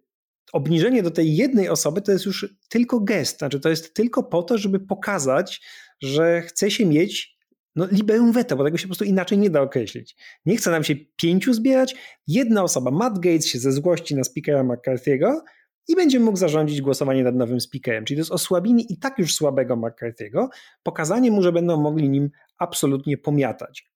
[0.52, 4.42] obniżenie do tej jednej osoby to jest już tylko gest, znaczy to jest tylko po
[4.42, 5.60] to, żeby pokazać,
[6.00, 7.37] że chce się mieć
[7.78, 10.16] no, liberum veto, bo tego się po prostu inaczej nie da określić.
[10.46, 11.94] Nie chce nam się pięciu zbierać,
[12.26, 15.34] jedna osoba, Matt Gates się ze złości na speakera McCarthy'ego
[15.88, 18.04] i będzie mógł zarządzić głosowanie nad nowym speakerem.
[18.04, 20.48] Czyli to jest osłabienie i tak już słabego McCarthy'ego,
[20.82, 23.90] pokazanie mu, że będą mogli nim absolutnie pomiatać.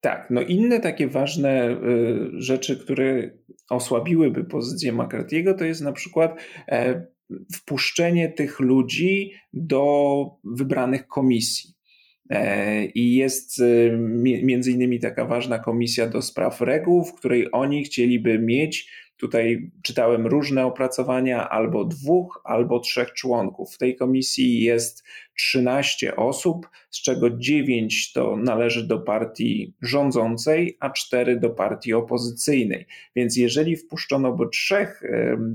[0.00, 3.30] Tak, no inne takie ważne y, rzeczy, które
[3.70, 7.06] osłabiłyby pozycję McCarthy'ego, to jest na przykład e,
[7.52, 11.79] wpuszczenie tych ludzi do wybranych komisji.
[12.30, 13.92] E, I jest y,
[14.42, 18.90] między innymi taka ważna komisja do spraw reguł, w której oni chcieliby mieć
[19.20, 23.74] Tutaj czytałem różne opracowania, albo dwóch, albo trzech członków.
[23.74, 25.04] W tej komisji jest
[25.36, 32.86] 13 osób, z czego 9 to należy do partii rządzącej, a 4 do partii opozycyjnej.
[33.16, 35.02] Więc jeżeli wpuszczono by trzech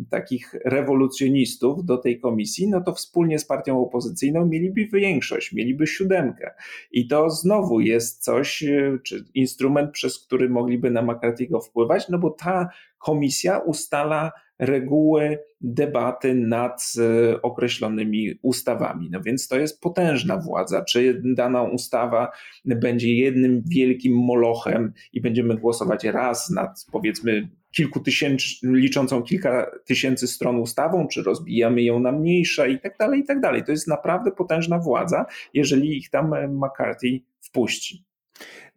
[0.10, 6.52] takich rewolucjonistów do tej komisji, no to wspólnie z partią opozycyjną mieliby większość, mieliby siódemkę.
[6.92, 12.20] I to znowu jest coś, e, czy instrument, przez który mogliby na McCarthy'ego wpływać, no
[12.20, 12.70] bo ta
[13.06, 19.10] komisja ustala reguły debaty nad e, określonymi ustawami.
[19.12, 20.84] No więc to jest potężna władza.
[20.84, 22.32] Czy dana ustawa
[22.66, 30.28] będzie jednym wielkim molochem i będziemy głosować raz nad powiedzmy kilku tysięcy, liczącą kilka tysięcy
[30.28, 33.64] stron ustawą, czy rozbijamy ją na mniejsze i tak dalej, i tak dalej.
[33.64, 38.06] To jest naprawdę potężna władza, jeżeli ich tam McCarthy wpuści.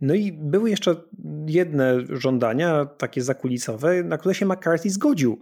[0.00, 0.96] No i były jeszcze
[1.46, 5.40] jedne żądania, takie zakulisowe, na które się McCarthy zgodził.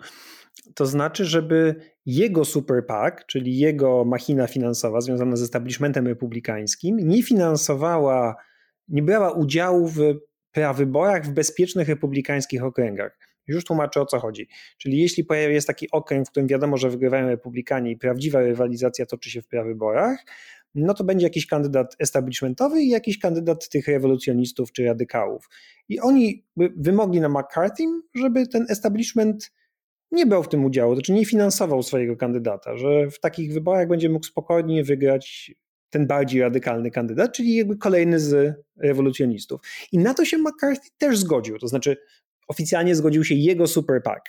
[0.75, 1.75] To znaczy, żeby
[2.07, 8.37] jego super PAC, czyli jego machina finansowa związana z establishmentem republikańskim, nie finansowała,
[8.89, 10.01] nie brała udziału w
[10.53, 13.19] prawyborach w bezpiecznych republikańskich okręgach.
[13.47, 14.49] Już tłumaczę o co chodzi.
[14.79, 19.07] Czyli jeśli pojawia jest taki okręg, w którym wiadomo, że wygrywają republikanie i prawdziwa rywalizacja
[19.07, 20.25] toczy się w prawyborach,
[20.75, 25.49] no to będzie jakiś kandydat establishmentowy i jakiś kandydat tych rewolucjonistów czy radykałów.
[25.89, 29.53] I oni wymogli na McCarthy, żeby ten establishment
[30.11, 33.89] nie brał w tym udziału, to znaczy nie finansował swojego kandydata, że w takich wyborach
[33.89, 35.55] będzie mógł spokojnie wygrać
[35.91, 39.61] ten bardziej radykalny kandydat, czyli jakby kolejny z rewolucjonistów.
[39.93, 41.97] I na to się McCarthy też zgodził, to znaczy
[42.49, 44.23] oficjalnie zgodził się jego super PAC,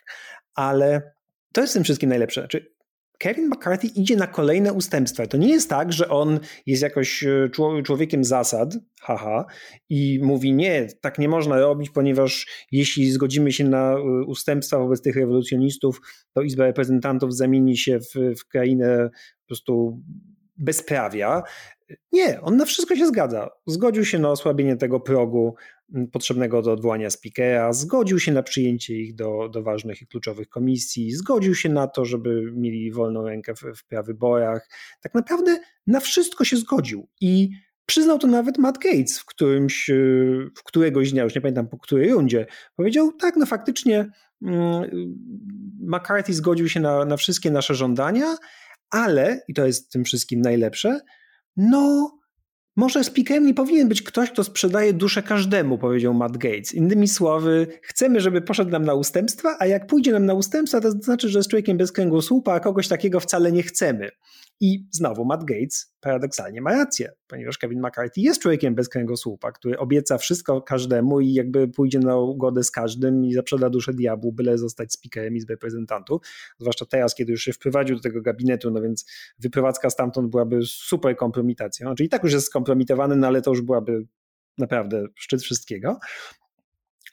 [0.56, 1.12] ale
[1.53, 2.41] to jest tym wszystkim najlepsze.
[2.41, 2.77] Znaczy,
[3.17, 5.27] Kevin McCarthy idzie na kolejne ustępstwa.
[5.27, 7.49] To nie jest tak, że on jest jakoś e,
[7.84, 9.45] człowiekiem zasad, haha,
[9.89, 15.01] i mówi nie, tak nie można robić, ponieważ jeśli zgodzimy się na e, ustępstwa wobec
[15.01, 16.01] tych rewolucjonistów,
[16.34, 19.10] to Izba Reprezentantów zamieni się w, w krainę
[19.41, 20.01] po prostu
[20.58, 21.43] bezprawia.
[22.12, 23.49] Nie, on na wszystko się zgadza.
[23.67, 25.56] Zgodził się na osłabienie tego progu
[26.12, 31.12] potrzebnego do odwołania speakera, zgodził się na przyjęcie ich do, do ważnych i kluczowych komisji,
[31.12, 34.69] zgodził się na to, żeby mieli wolną rękę w, w prawyborach.
[35.02, 37.50] Tak naprawdę na wszystko się zgodził i
[37.89, 39.91] Przyznał to nawet Matt Gates w którymś,
[40.58, 42.45] w któregoś dnia, już nie pamiętam po której rundzie,
[42.76, 44.12] powiedział, tak, no faktycznie
[45.80, 48.36] McCarthy zgodził się na, na wszystkie nasze żądania,
[48.89, 51.00] ale, i to jest tym wszystkim najlepsze,
[51.58, 52.12] no
[52.77, 56.73] może speakerem nie powinien być ktoś, kto sprzedaje duszę każdemu, powiedział Matt Gates.
[56.73, 60.91] Innymi słowy, chcemy, żeby poszedł nam na ustępstwa, a jak pójdzie nam na ustępstwa, to
[60.91, 64.11] znaczy, że jest człowiekiem bez kręgosłupa, a kogoś takiego wcale nie chcemy.
[64.60, 69.78] I znowu Matt Gates paradoksalnie ma rację, ponieważ Kevin McCarthy jest człowiekiem bez kręgosłupa, który
[69.78, 74.58] obieca wszystko każdemu i jakby pójdzie na ugodę z każdym i zaprzeda duszę diabłu, byle
[74.58, 76.22] zostać speakerem Izby Reprezentantów.
[76.60, 79.06] Zwłaszcza teraz, kiedy już się wprowadził do tego gabinetu, no więc
[79.39, 81.88] wyprowadzka stamtąd byłaby super kompromitacją.
[81.88, 84.06] Znaczy i tak już jest skompromitowany, no ale to już byłaby
[84.58, 86.00] naprawdę szczyt wszystkiego.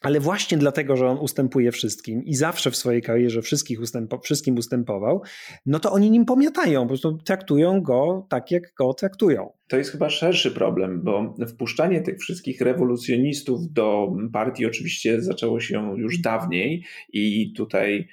[0.04, 4.56] Ale właśnie dlatego, że on ustępuje wszystkim i zawsze w swojej karierze wszystkich ustępo, wszystkim
[4.56, 5.22] ustępował,
[5.66, 9.52] no to oni nim pomiatają, po prostu traktują go tak, jak go traktują.
[9.68, 15.94] To jest chyba szerszy problem, bo wpuszczanie tych wszystkich rewolucjonistów do partii oczywiście zaczęło się
[15.96, 18.08] już dawniej i tutaj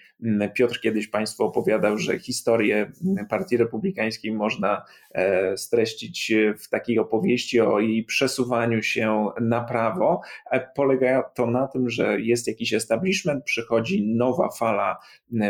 [0.53, 2.91] Piotr kiedyś Państwu opowiadał, że historię
[3.29, 10.21] Partii Republikańskiej można e, streścić w takiej opowieści o jej przesuwaniu się na prawo.
[10.51, 14.97] E, polega to na tym, że jest jakiś establishment, przychodzi nowa fala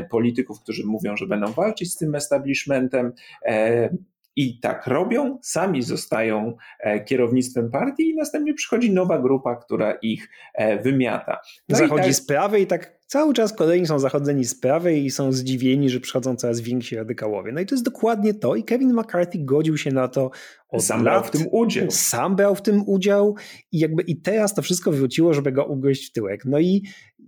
[0.10, 3.14] polityków, którzy mówią, że będą walczyć z tym establishmentem
[3.46, 3.90] e,
[4.36, 10.30] i tak robią, sami zostają e, kierownictwem partii i następnie przychodzi nowa grupa, która ich
[10.54, 11.40] e, wymiata.
[11.70, 12.14] No Zachodzi tak...
[12.14, 16.00] z prawej i tak cały czas kolejni są zachodzeni z prawej i są zdziwieni, że
[16.00, 17.52] przychodzą coraz więksi radykałowie.
[17.52, 20.32] No i to jest dokładnie to i Kevin McCarthy godził się na to
[20.70, 21.04] od Sam lat.
[21.04, 21.92] brał w tym udział.
[21.92, 23.36] Sam brał w tym udział
[23.72, 26.42] i jakby i teraz to wszystko wróciło, żeby go ugryźć w tyłek.
[26.46, 26.84] No i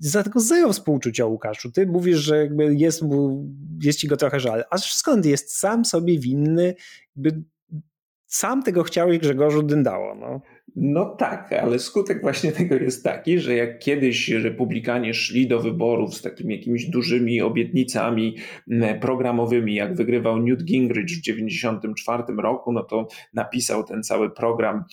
[0.05, 1.71] za tego zero współczucia Łukaszu.
[1.71, 3.45] Ty mówisz, że jakby jest, mu,
[3.83, 4.63] jest ci go trochę żal.
[4.69, 6.75] A skąd jest sam sobie winny?
[7.15, 7.43] Jakby
[8.25, 10.15] sam tego chciał i Grzegorzu dyndało.
[10.15, 10.41] No.
[10.75, 16.15] No tak, ale skutek właśnie tego jest taki, że jak kiedyś republikanie szli do wyborów
[16.15, 18.35] z takimi jakimiś dużymi obietnicami
[19.01, 24.83] programowymi, jak wygrywał Newt Gingrich w 1994 roku, no to napisał ten cały program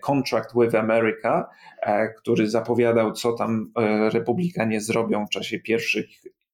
[0.00, 1.48] Contract with America,
[1.82, 6.06] e, który zapowiadał, co tam e, republikanie zrobią w czasie pierwszych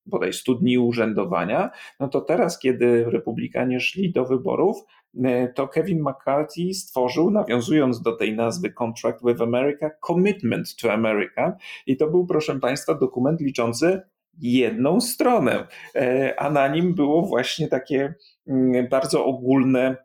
[0.06, 4.76] bodaj 100 dni urzędowania, no to teraz, kiedy republikanie szli do wyborów,
[5.24, 11.56] E, to Kevin McCarthy stworzył, nawiązując do tej nazwy Contract with America, Commitment to America.
[11.87, 14.00] I to był, proszę Państwa, dokument liczący
[14.40, 18.14] jedną stronę, e, a na nim było właśnie takie
[18.48, 19.96] mm, bardzo ogólne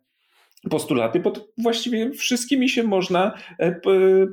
[0.69, 3.79] postulaty, pod właściwie wszystkimi się można e,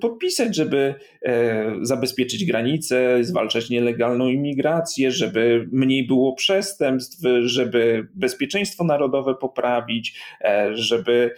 [0.01, 9.35] podpisać, żeby e, zabezpieczyć granice, zwalczać nielegalną imigrację, żeby mniej było przestępstw, żeby bezpieczeństwo narodowe
[9.35, 11.31] poprawić, e, żeby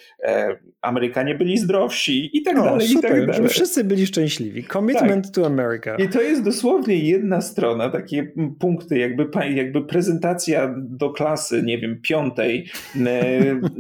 [0.83, 2.88] Amerykanie byli zdrowsi i tak dalej.
[2.88, 3.35] Super, i tak dalej.
[3.35, 4.64] żeby wszyscy byli szczęśliwi.
[4.64, 5.35] Commitment tak.
[5.35, 5.96] to America.
[5.96, 12.01] I to jest dosłownie jedna strona, takie punkty, jakby, jakby prezentacja do klasy, nie wiem,
[12.03, 12.66] piątej,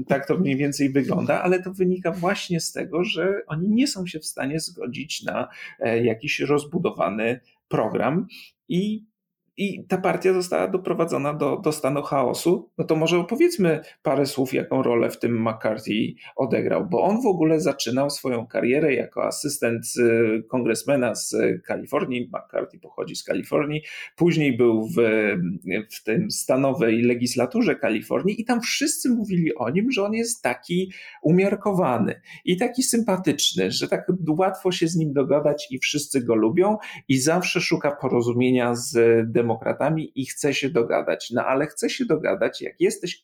[0.08, 4.06] tak to mniej więcej wygląda, ale to wynika właśnie z tego, że oni nie są
[4.06, 5.48] się w stanie zgodzić na
[5.80, 8.26] e, jakiś rozbudowany program
[8.68, 9.04] i
[9.56, 14.54] i ta partia została doprowadzona do, do stanu chaosu, no to może opowiedzmy parę słów,
[14.54, 19.86] jaką rolę w tym McCarthy odegrał, bo on w ogóle zaczynał swoją karierę jako asystent
[20.48, 22.30] kongresmena z Kalifornii.
[22.32, 23.82] McCarthy pochodzi z Kalifornii,
[24.16, 24.96] później był w,
[25.90, 30.92] w tym stanowej legislaturze Kalifornii i tam wszyscy mówili o nim, że on jest taki
[31.22, 36.76] umiarkowany i taki sympatyczny, że tak łatwo się z nim dogadać i wszyscy go lubią
[37.08, 38.96] i zawsze szuka porozumienia z
[39.32, 41.30] demokratami demokratami i chce się dogadać.
[41.30, 43.22] No ale chce się dogadać, jak jesteś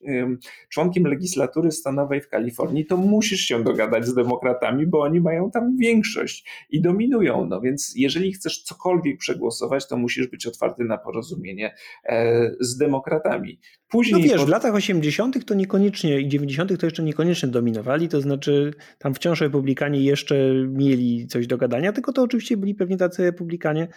[0.69, 5.77] członkiem legislatury stanowej w Kalifornii, to musisz się dogadać z demokratami, bo oni mają tam
[5.77, 7.47] większość i dominują.
[7.47, 13.59] No więc jeżeli chcesz cokolwiek przegłosować, to musisz być otwarty na porozumienie e, z demokratami.
[13.89, 14.47] Później no wiesz, pod...
[14.47, 15.45] w latach 80.
[15.45, 16.81] to niekoniecznie i 90.
[16.81, 20.37] to jeszcze niekoniecznie dominowali, to znaczy tam wciąż republikanie jeszcze
[20.69, 23.89] mieli coś do gadania, tylko to oczywiście byli pewnie tacy republikanie,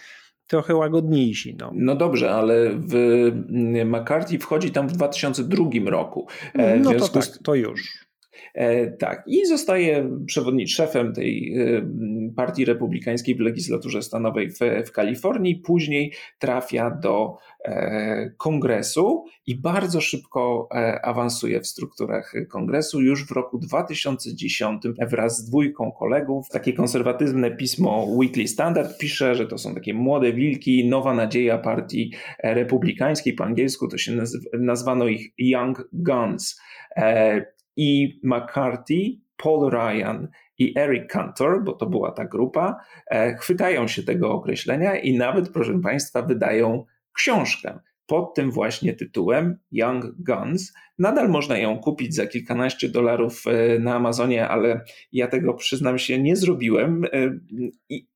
[0.46, 1.56] trochę łagodniejsi.
[1.60, 1.70] No.
[1.74, 6.26] no dobrze, ale w mm, McCarthy wchodzi tam w 2002 roku.
[6.54, 8.05] E, no to tak, to już.
[8.56, 11.82] E, tak, i zostaje przewodniczącym szefem tej e,
[12.36, 15.56] partii republikańskiej w legislaturze stanowej w, w Kalifornii.
[15.56, 20.68] Później trafia do e, kongresu i bardzo szybko
[21.02, 23.02] awansuje w strukturach kongresu.
[23.02, 29.46] Już w roku 2010 wraz z dwójką kolegów takie konserwatywne pismo Weekly Standard pisze, że
[29.46, 33.32] to są takie młode wilki, nowa nadzieja partii republikańskiej.
[33.32, 34.12] Po angielsku to się
[34.58, 36.60] nazwano ich Young Guns
[37.76, 44.02] i McCarthy, Paul Ryan i Eric Cantor, bo to była ta grupa, e, chwytają się
[44.02, 50.72] tego określenia i nawet, proszę Państwa, wydają książkę pod tym właśnie tytułem Young Guns.
[50.98, 54.80] Nadal można ją kupić za kilkanaście dolarów e, na Amazonie, ale
[55.12, 57.04] ja tego przyznam się nie zrobiłem.
[57.12, 57.38] E,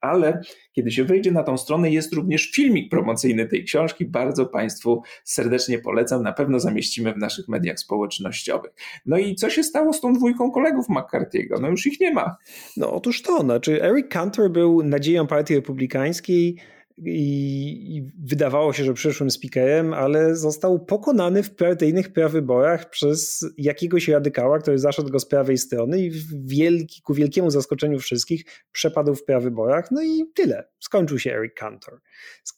[0.00, 0.40] ale
[0.72, 4.04] kiedy się wejdzie na tą stronę, jest również filmik promocyjny tej książki.
[4.04, 6.22] Bardzo Państwu serdecznie polecam.
[6.22, 8.72] Na pewno zamieścimy w naszych mediach społecznościowych.
[9.06, 11.60] No i co się stało z tą dwójką kolegów McCarthy'ego?
[11.60, 12.36] No już ich nie ma.
[12.76, 16.56] No otóż to, znaczy Eric Cantor był nadzieją partii republikańskiej
[17.04, 24.58] i, wydawało się, że przyszłym speakerem, ale został pokonany w partyjnych prawyborach przez jakiegoś radykała,
[24.58, 26.10] który zaszedł go z prawej strony i
[26.44, 29.90] wielki, ku wielkiemu zaskoczeniu wszystkich przepadł w prawyborach.
[29.90, 30.68] No i tyle.
[30.80, 32.00] Skończył się Eric Cantor.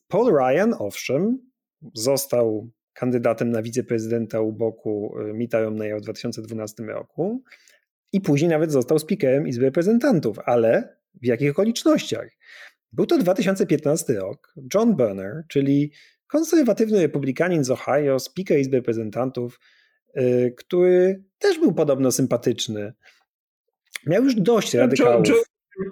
[0.09, 1.38] Paul Ryan, owszem,
[1.94, 7.42] został kandydatem na wiceprezydenta u boku y, Mita Romneya w 2012 roku
[8.12, 12.29] i później nawet został speakerem Izby Reprezentantów, ale w jakich okolicznościach?
[12.93, 14.55] Był to 2015 rok.
[14.75, 15.93] John Berner, czyli
[16.27, 19.61] konserwatywny republikanin z Ohio, speaker Izby Reprezentantów,
[20.17, 22.93] y, który też był podobno sympatyczny.
[24.07, 25.29] Miał już dość radykałów.
[25.29, 25.38] John,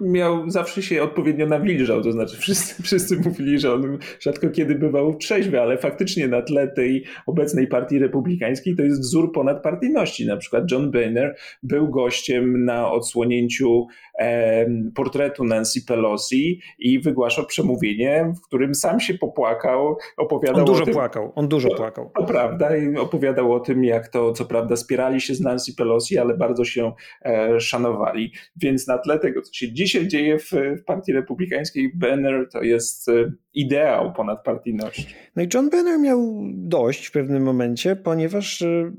[0.01, 5.15] miał, zawsze się odpowiednio nawilżał, to znaczy wszyscy, wszyscy mówili, że on rzadko kiedy bywał
[5.15, 10.25] trzeźwy, ale faktycznie na tle tej obecnej partii republikańskiej to jest wzór ponadpartyjności.
[10.25, 13.87] Na przykład John Boehner był gościem na odsłonięciu
[14.19, 14.65] e,
[14.95, 20.93] portretu Nancy Pelosi i wygłaszał przemówienie, w którym sam się popłakał, opowiadał On dużo tym,
[20.93, 22.11] płakał, on dużo płakał.
[22.17, 26.17] To prawda i opowiadał o tym, jak to, co prawda spierali się z Nancy Pelosi,
[26.17, 26.91] ale bardzo się
[27.25, 28.31] e, szanowali.
[28.55, 33.09] Więc na tle tego, co się dzisiaj dzieje w, w Partii Republikańskiej, Banner to jest
[33.09, 35.15] e, ideał ponadpartyjności.
[35.35, 38.91] No i John Banner miał dość w pewnym momencie, ponieważ e,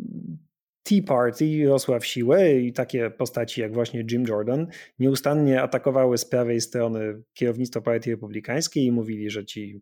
[0.82, 4.66] Tea Party rosła w siłę i takie postaci jak właśnie Jim Jordan
[4.98, 9.80] nieustannie atakowały z prawej strony kierownictwo Partii Republikańskiej i mówili, że ci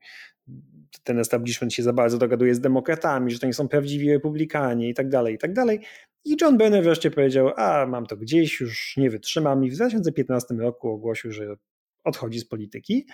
[1.05, 4.95] ten establishment się za bardzo dogaduje z demokratami, że to nie są prawdziwi republikanie i
[4.95, 5.81] tak dalej, i tak dalej.
[6.25, 10.55] I John Boehner wreszcie powiedział, a mam to gdzieś, już nie wytrzymam i w 2015
[10.55, 11.57] roku ogłosił, że
[12.05, 13.07] odchodzi z polityki.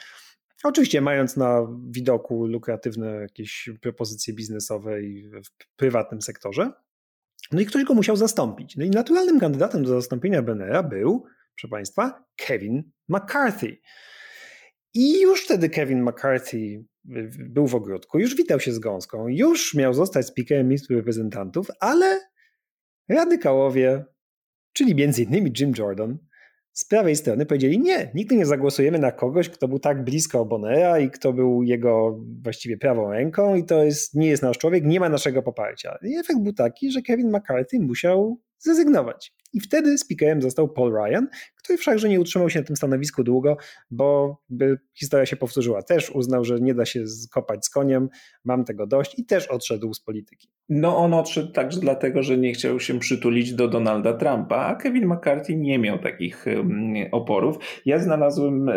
[0.65, 6.73] Oczywiście mając na widoku lukratywne jakieś propozycje biznesowe i w prywatnym sektorze.
[7.53, 8.77] No i ktoś go musiał zastąpić.
[8.77, 11.25] No i naturalnym kandydatem do zastąpienia Benera był,
[11.57, 13.79] proszę Państwa, Kevin McCarthy.
[14.95, 16.85] I już wtedy Kevin McCarthy
[17.49, 22.21] był w ogródku, już witał się z gąską, już miał zostać speakerem Izby Reprezentantów, ale
[23.09, 24.05] radykałowie,
[24.73, 26.19] czyli między innymi Jim Jordan,
[26.77, 30.99] z prawej strony powiedzieli nie, nigdy nie zagłosujemy na kogoś, kto był tak blisko Bonera
[30.99, 35.01] i kto był jego właściwie prawą ręką i to jest, nie jest nasz człowiek, nie
[35.01, 35.99] ma naszego poparcia.
[36.03, 39.33] I efekt był taki, że Kevin McCarthy musiał zrezygnować.
[39.53, 41.27] I wtedy speakerem został Paul Ryan,
[41.57, 43.57] który wszakże nie utrzymał się na tym stanowisku długo,
[43.91, 44.39] bo
[44.95, 45.83] historia się powtórzyła.
[45.83, 48.09] Też uznał, że nie da się skopać z koniem,
[48.45, 50.49] mam tego dość i też odszedł z polityki.
[50.69, 55.07] No on odszedł także dlatego, że nie chciał się przytulić do Donalda Trumpa, a Kevin
[55.07, 56.45] McCarthy nie miał takich
[57.13, 57.57] oporów.
[57.85, 58.71] Ja znalazłem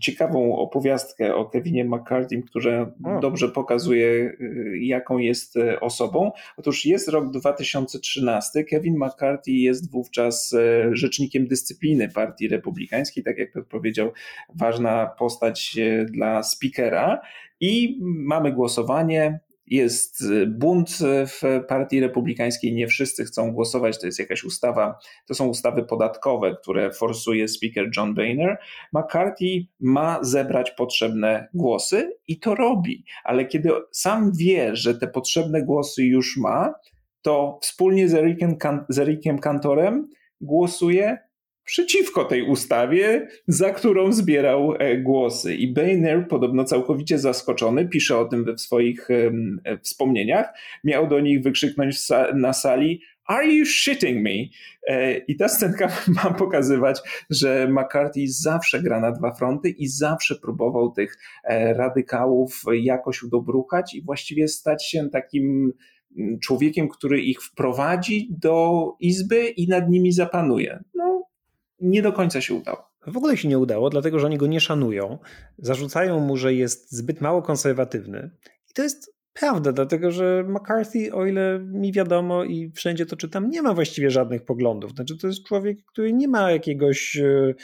[0.00, 6.32] ciekawą opowiastkę o Kevinie McCarthy, która dobrze pokazuje, e, jaką jest e, osobą.
[6.56, 10.54] Otóż jest rok 2013, Kevin McCarthy jest wówczas
[10.92, 14.12] rzecznikiem dyscypliny Partii Republikańskiej, tak jak powiedział,
[14.54, 15.76] ważna postać
[16.06, 17.20] dla speakera.
[17.60, 19.40] I mamy głosowanie
[19.70, 20.90] jest y, bunt
[21.26, 26.56] w Partii Republikańskiej, nie wszyscy chcą głosować, to jest jakaś ustawa, to są ustawy podatkowe,
[26.62, 28.58] które forsuje speaker John Boehner.
[28.92, 35.62] McCarthy ma zebrać potrzebne głosy i to robi, ale kiedy sam wie, że te potrzebne
[35.62, 36.74] głosy już ma,
[37.22, 38.56] to wspólnie z Ericiem,
[38.88, 40.08] z Ericiem Kantorem
[40.40, 41.27] głosuje
[41.68, 45.54] przeciwko tej ustawie, za którą zbierał e, głosy.
[45.54, 50.52] I Boehner, podobno całkowicie zaskoczony, pisze o tym we swoich e, wspomnieniach,
[50.84, 51.96] miał do nich wykrzyknąć
[52.34, 54.30] na sali Are you shitting me?
[54.86, 55.88] E, I ta scenka
[56.24, 57.00] ma pokazywać,
[57.30, 61.18] że McCarthy zawsze gra na dwa fronty i zawsze próbował tych
[61.50, 65.72] radykałów jakoś udobruchać i właściwie stać się takim
[66.42, 70.84] człowiekiem, który ich wprowadzi do izby i nad nimi zapanuje.
[70.94, 71.27] No,
[71.80, 72.88] nie do końca się udało.
[73.06, 75.18] W ogóle się nie udało, dlatego że oni go nie szanują.
[75.58, 78.30] Zarzucają mu, że jest zbyt mało konserwatywny.
[78.70, 83.50] I to jest prawda, dlatego że McCarthy, o ile mi wiadomo i wszędzie to czytam,
[83.50, 84.90] nie ma właściwie żadnych poglądów.
[84.90, 87.16] Znaczy, to jest człowiek, który nie ma jakiegoś.
[87.16, 87.54] E,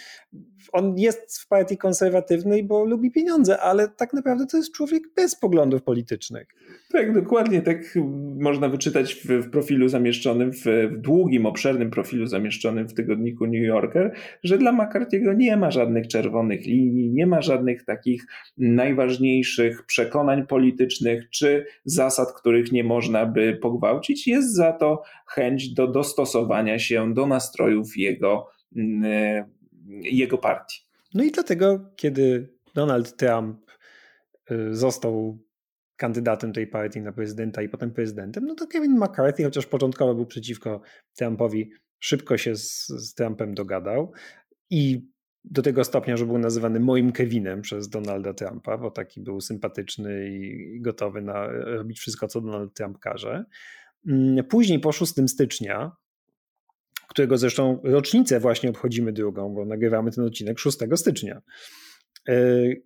[0.72, 5.36] on jest w partii konserwatywnej, bo lubi pieniądze, ale tak naprawdę to jest człowiek bez
[5.36, 6.48] poglądów politycznych.
[6.94, 7.62] Tak, dokładnie.
[7.62, 7.98] Tak
[8.38, 13.62] można wyczytać w, w profilu zamieszczonym, w, w, długim, obszernym profilu zamieszczonym w tygodniku New
[13.62, 14.12] Yorker,
[14.44, 18.26] że dla McCarthy'ego nie ma żadnych czerwonych linii, nie ma żadnych takich
[18.58, 24.26] najważniejszych przekonań politycznych czy zasad, których nie można by pogwałcić.
[24.26, 29.44] Jest za to chęć do dostosowania się do nastrojów jego, mm,
[30.02, 30.80] jego partii.
[31.14, 33.58] No i dlatego, kiedy Donald Trump
[34.50, 35.43] y, został
[35.96, 40.26] kandydatem tej partii na prezydenta i potem prezydentem, no to Kevin McCarthy, chociaż początkowo był
[40.26, 40.80] przeciwko
[41.16, 44.12] Trumpowi, szybko się z, z Trumpem dogadał
[44.70, 45.14] i
[45.44, 50.28] do tego stopnia, że był nazywany moim Kevinem przez Donalda Trumpa, bo taki był sympatyczny
[50.30, 53.44] i gotowy na robić wszystko, co Donald Trump każe.
[54.08, 55.92] Mm, później po 6 stycznia,
[57.08, 61.42] którego zresztą rocznicę właśnie obchodzimy drugą, bo nagrywamy ten odcinek 6 stycznia,
[62.28, 62.34] e,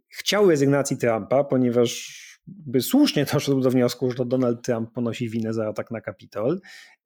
[0.09, 2.28] chciał rezygnacji Trumpa, ponieważ
[2.67, 6.61] by słusznie doszedł do wniosku, że Donald Trump ponosi winę za atak na Kapitol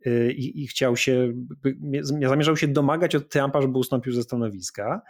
[0.07, 1.32] y, i, i chciał się,
[2.20, 5.03] zamierzał się domagać od Trumpa, żeby ustąpił ze stanowiska.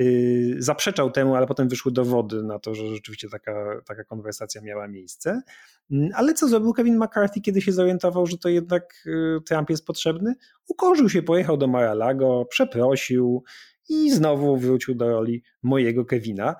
[0.00, 4.88] Y, zaprzeczał temu, ale potem wyszły dowody na to, że rzeczywiście taka, taka konwersacja miała
[4.88, 5.42] miejsce.
[5.90, 9.86] Mm, ale co zrobił Kevin McCarthy, kiedy się zorientował, że to jednak y, Trump jest
[9.86, 10.34] potrzebny?
[10.68, 13.42] Ukorzył się, pojechał do Mar-a-Lago, przeprosił
[13.88, 16.56] i znowu wrócił do roli mojego Kevina.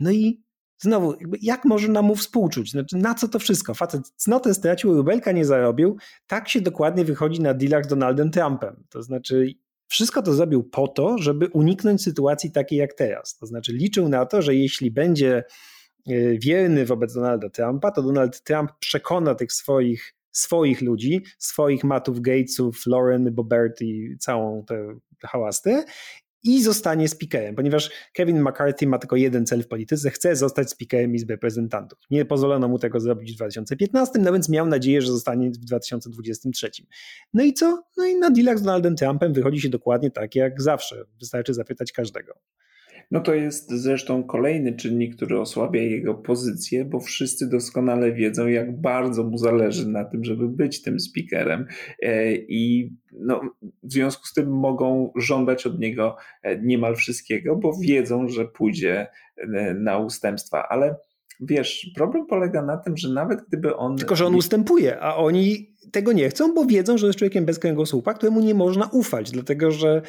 [0.00, 0.43] No i
[0.84, 2.70] Znowu, jak może nam mu współczuć?
[2.70, 3.74] Znaczy, na co to wszystko?
[3.74, 5.96] Facet cnotę stracił, rubelka nie zarobił.
[6.26, 8.84] Tak się dokładnie wychodzi na dealach z Donaldem Trumpem.
[8.88, 9.54] To znaczy,
[9.88, 13.36] wszystko to zrobił po to, żeby uniknąć sytuacji takiej jak teraz.
[13.36, 15.44] To znaczy, liczył na to, że jeśli będzie
[16.06, 22.20] e, wierny wobec Donalda Trumpa, to Donald Trump przekona tych swoich, swoich ludzi, swoich Matów
[22.20, 25.84] Gatesów, Lauren, Bobert i całą tę hałastę
[26.44, 31.14] i zostanie speakerem, ponieważ Kevin McCarthy ma tylko jeden cel w polityce, chce zostać speakerem
[31.14, 31.98] Izby Reprezentantów.
[32.10, 36.70] Nie pozwolono mu tego zrobić w 2015, no więc miał nadzieję, że zostanie w 2023.
[37.34, 37.84] No i co?
[37.96, 41.04] No i na dealach z Donaldem Trumpem wychodzi się dokładnie tak jak zawsze.
[41.20, 42.34] Wystarczy zapytać każdego.
[43.10, 48.80] No to jest zresztą kolejny czynnik, który osłabia jego pozycję, bo wszyscy doskonale wiedzą, jak
[48.80, 51.66] bardzo mu zależy na tym, żeby być tym speakerem
[52.02, 53.40] e, i no,
[53.82, 59.06] w związku z tym mogą żądać od niego e, niemal wszystkiego, bo wiedzą, że pójdzie
[59.36, 60.96] e, na ustępstwa, ale
[61.40, 63.96] wiesz, problem polega na tym, że nawet gdyby on.
[63.96, 67.58] Tylko, że on ustępuje, a oni tego nie chcą, bo wiedzą, że jest człowiekiem bez
[67.58, 70.02] kręgosłupa, któremu nie można ufać, dlatego że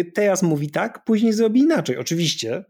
[0.00, 1.96] y, teraz mówi tak, później zrobi inaczej.
[1.96, 2.64] Oczywiście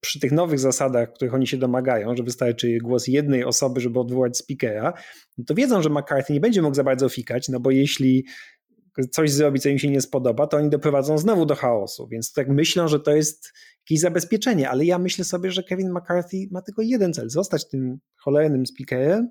[0.00, 4.38] przy tych nowych zasadach, których oni się domagają, że wystarczy głos jednej osoby, żeby odwołać
[4.38, 4.92] speakera,
[5.38, 8.24] no to wiedzą, że McCarthy nie będzie mógł za bardzo fikać, no bo jeśli
[9.10, 12.08] coś zrobi, co im się nie spodoba, to oni doprowadzą znowu do chaosu.
[12.08, 16.36] Więc tak myślą, że to jest jakieś zabezpieczenie, ale ja myślę sobie, że Kevin McCarthy
[16.50, 19.28] ma tylko jeden cel: zostać tym cholernym speakerem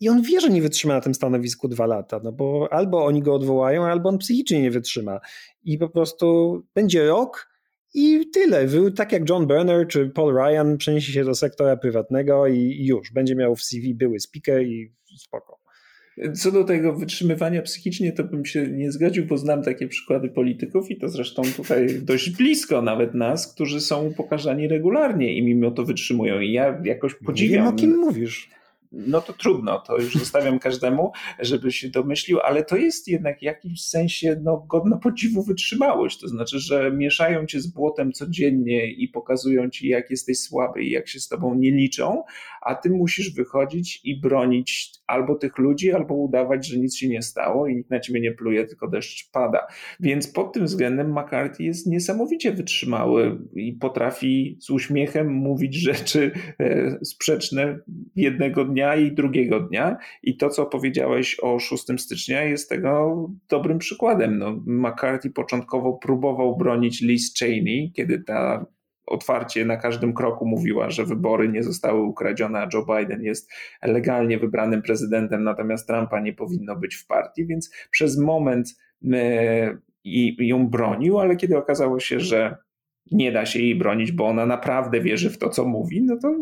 [0.00, 3.22] i on wie, że nie wytrzyma na tym stanowisku dwa lata, no bo albo oni
[3.22, 5.20] go odwołają, albo on psychicznie nie wytrzyma.
[5.64, 7.48] I po prostu będzie rok
[7.94, 8.66] i tyle.
[8.96, 13.12] Tak jak John Berner czy Paul Ryan przeniesie się do sektora prywatnego i już.
[13.12, 15.56] Będzie miał w CV były speaker i spoko.
[16.34, 20.90] Co do tego wytrzymywania psychicznie, to bym się nie zgodził, bo znam takie przykłady polityków
[20.90, 25.84] i to zresztą tutaj dość blisko nawet nas, którzy są pokażani regularnie i mimo to
[25.84, 26.40] wytrzymują.
[26.40, 27.64] I ja jakoś podziwiam.
[27.64, 28.50] Nie wiem, o kim mówisz
[28.96, 33.42] no to trudno, to już zostawiam każdemu, żeby się domyślił, ale to jest jednak w
[33.42, 36.20] jakimś sensie no, godna podziwu wytrzymałość.
[36.20, 40.90] To znaczy, że mieszają cię z błotem codziennie i pokazują ci, jak jesteś słaby i
[40.90, 42.22] jak się z tobą nie liczą,
[42.62, 47.22] a ty musisz wychodzić i bronić albo tych ludzi, albo udawać, że nic się nie
[47.22, 49.66] stało i nikt na ciebie nie pluje, tylko deszcz pada.
[50.00, 56.30] Więc pod tym względem McCarthy jest niesamowicie wytrzymały i potrafi z uśmiechem mówić rzeczy
[56.60, 57.78] e, sprzeczne
[58.16, 59.96] jednego dnia dnia i drugiego dnia.
[60.22, 63.16] I to, co powiedziałeś o 6 stycznia, jest tego
[63.48, 64.38] dobrym przykładem.
[64.38, 68.66] No, McCarthy początkowo próbował bronić Liz Cheney, kiedy ta
[69.06, 73.50] otwarcie na każdym kroku mówiła, że wybory nie zostały ukradzione, a Joe Biden jest
[73.82, 78.68] legalnie wybranym prezydentem, natomiast Trumpa nie powinno być w partii, więc przez moment
[79.12, 82.56] e, i ją bronił, ale kiedy okazało się, że
[83.12, 86.34] nie da się jej bronić, bo ona naprawdę wierzy w to, co mówi, no to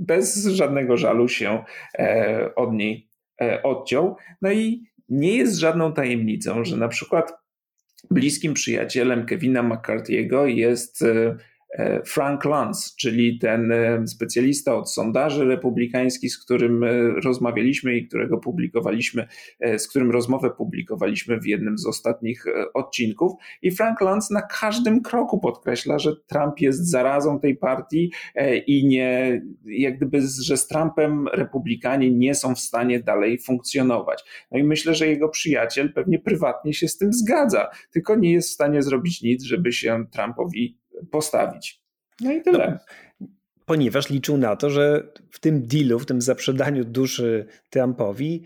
[0.00, 1.64] bez żadnego żalu się
[1.98, 3.08] e, od niej
[3.40, 4.16] e, odciął.
[4.42, 7.32] No i nie jest żadną tajemnicą, że na przykład
[8.10, 11.36] bliskim przyjacielem Kevina McCarthy'ego jest e,
[12.04, 16.90] Frank Luntz, czyli ten e, specjalista od sondaży republikańskich, z którym e,
[17.24, 19.26] rozmawialiśmy i którego publikowaliśmy,
[19.78, 22.44] z którym rozmowę publikowaliśmy w jednym z ostatnich
[22.74, 23.32] odcinków.
[23.62, 28.12] I Frank Luntz na każdym kroku podkreśla, że Trump jest zarazą tej partii
[28.66, 34.24] i nie, jak gdyby, że z Trumpem republikanie nie są w stanie dalej funkcjonować.
[34.52, 38.48] No i myślę, że jego przyjaciel pewnie prywatnie się z tym zgadza, tylko nie jest
[38.48, 41.82] w stanie zrobić nic, żeby się Trumpowi postawić.
[42.20, 42.78] No i tyle.
[43.20, 43.26] No,
[43.66, 48.44] ponieważ liczył na to, że w tym dealu, w tym zaprzedaniu duszy Trumpowi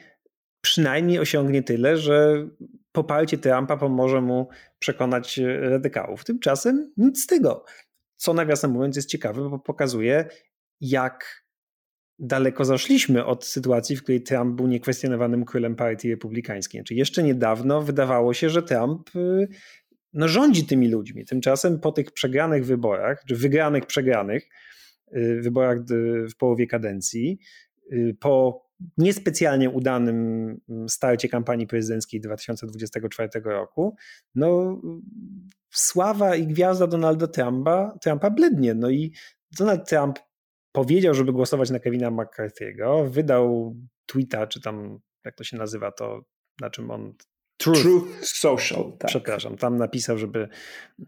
[0.60, 2.48] przynajmniej osiągnie tyle, że
[2.92, 4.48] poparcie Trumpa pomoże mu
[4.78, 6.24] przekonać radykałów.
[6.24, 7.64] Tymczasem nic z tego.
[8.16, 10.28] Co nawiasem mówiąc jest ciekawe, bo pokazuje,
[10.80, 11.44] jak
[12.18, 16.80] daleko zaszliśmy od sytuacji, w której Trump był niekwestionowanym królem partii republikańskiej.
[16.80, 19.48] Znaczy jeszcze niedawno wydawało się, że Trump y,
[20.14, 21.24] no, rządzi tymi ludźmi.
[21.24, 24.48] Tymczasem po tych przegranych wyborach, czy wygranych, przegranych
[25.16, 25.78] y, wyborach
[26.30, 27.38] w połowie kadencji,
[27.92, 28.64] y, po
[28.98, 30.16] niespecjalnie udanym
[30.68, 33.96] mm, starcie kampanii prezydenckiej 2024 roku,
[34.34, 34.80] no
[35.70, 38.74] sława i gwiazda Donalda Trumpa, Trumpa blednie.
[38.74, 39.12] No i
[39.58, 40.18] Donald Trump
[40.72, 46.24] powiedział, żeby głosować na Kevina McCarthy'ego, wydał tweeta, czy tam jak to się nazywa, to
[46.60, 47.14] na czym on
[47.56, 48.92] Truth, Truth Social.
[48.98, 49.08] Tak.
[49.08, 50.48] Przepraszam, tam napisał, żeby,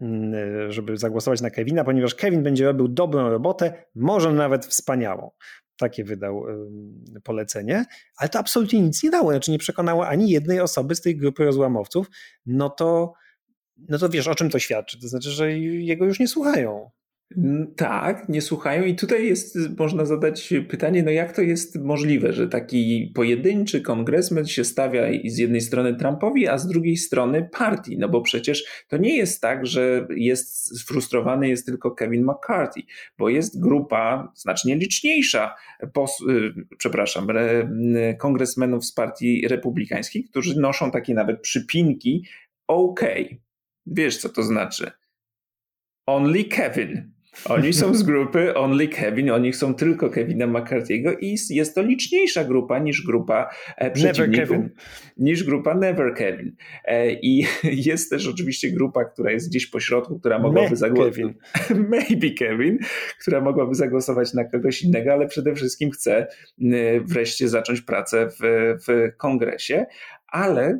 [0.01, 5.31] mm, żeby zagłosować na Kevina, ponieważ Kevin będzie robił dobrą robotę, może nawet wspaniałą.
[5.77, 6.45] Takie wydał
[7.23, 7.85] polecenie,
[8.17, 11.45] ale to absolutnie nic nie dało, znaczy nie przekonało ani jednej osoby z tej grupy
[11.45, 12.07] rozłamowców,
[12.45, 13.13] no to,
[13.77, 14.99] no to wiesz, o czym to świadczy?
[15.01, 16.91] To znaczy, że jego już nie słuchają.
[17.75, 22.47] Tak, nie słuchają i tutaj jest, można zadać pytanie, no jak to jest możliwe, że
[22.47, 28.09] taki pojedynczy kongresmen się stawia z jednej strony Trumpowi, a z drugiej strony partii, no
[28.09, 32.81] bo przecież to nie jest tak, że jest sfrustrowany jest tylko Kevin McCarthy,
[33.17, 35.55] bo jest grupa znacznie liczniejsza,
[35.93, 37.27] pos, y, przepraszam,
[38.19, 42.25] kongresmenów z partii republikańskiej, którzy noszą takie nawet przypinki
[42.67, 43.01] OK.
[43.85, 44.91] Wiesz co to znaczy?
[46.05, 47.16] Only Kevin.
[47.45, 52.43] Oni są z grupy Only Kevin, oni są tylko Kevina McCarthy'ego i jest to liczniejsza
[52.43, 54.57] grupa niż grupa e, przeciwników.
[55.17, 56.55] Niż grupa Never Kevin.
[56.85, 57.45] E, I
[57.89, 61.35] jest też oczywiście grupa, która jest gdzieś po środku, która mogłaby zagłosować.
[61.91, 62.77] Maybe Kevin,
[63.21, 66.27] która mogłaby zagłosować na kogoś innego, ale przede wszystkim chce
[67.01, 69.85] wreszcie zacząć pracę w, w kongresie.
[70.27, 70.79] Ale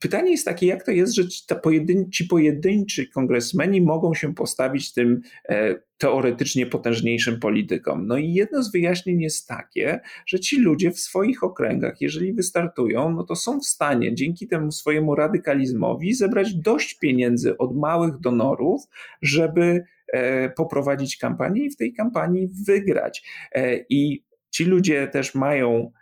[0.00, 4.92] Pytanie jest takie, jak to jest, że ci, pojedyn ci pojedynczy kongresmeni mogą się postawić
[4.92, 8.06] tym e, teoretycznie potężniejszym politykom.
[8.06, 13.12] No i jedno z wyjaśnień jest takie, że ci ludzie w swoich okręgach, jeżeli wystartują,
[13.12, 18.82] no to są w stanie dzięki temu swojemu radykalizmowi zebrać dość pieniędzy od małych donorów,
[19.22, 23.22] żeby e, poprowadzić kampanię i w tej kampanii wygrać.
[23.52, 25.92] E, I ci ludzie też mają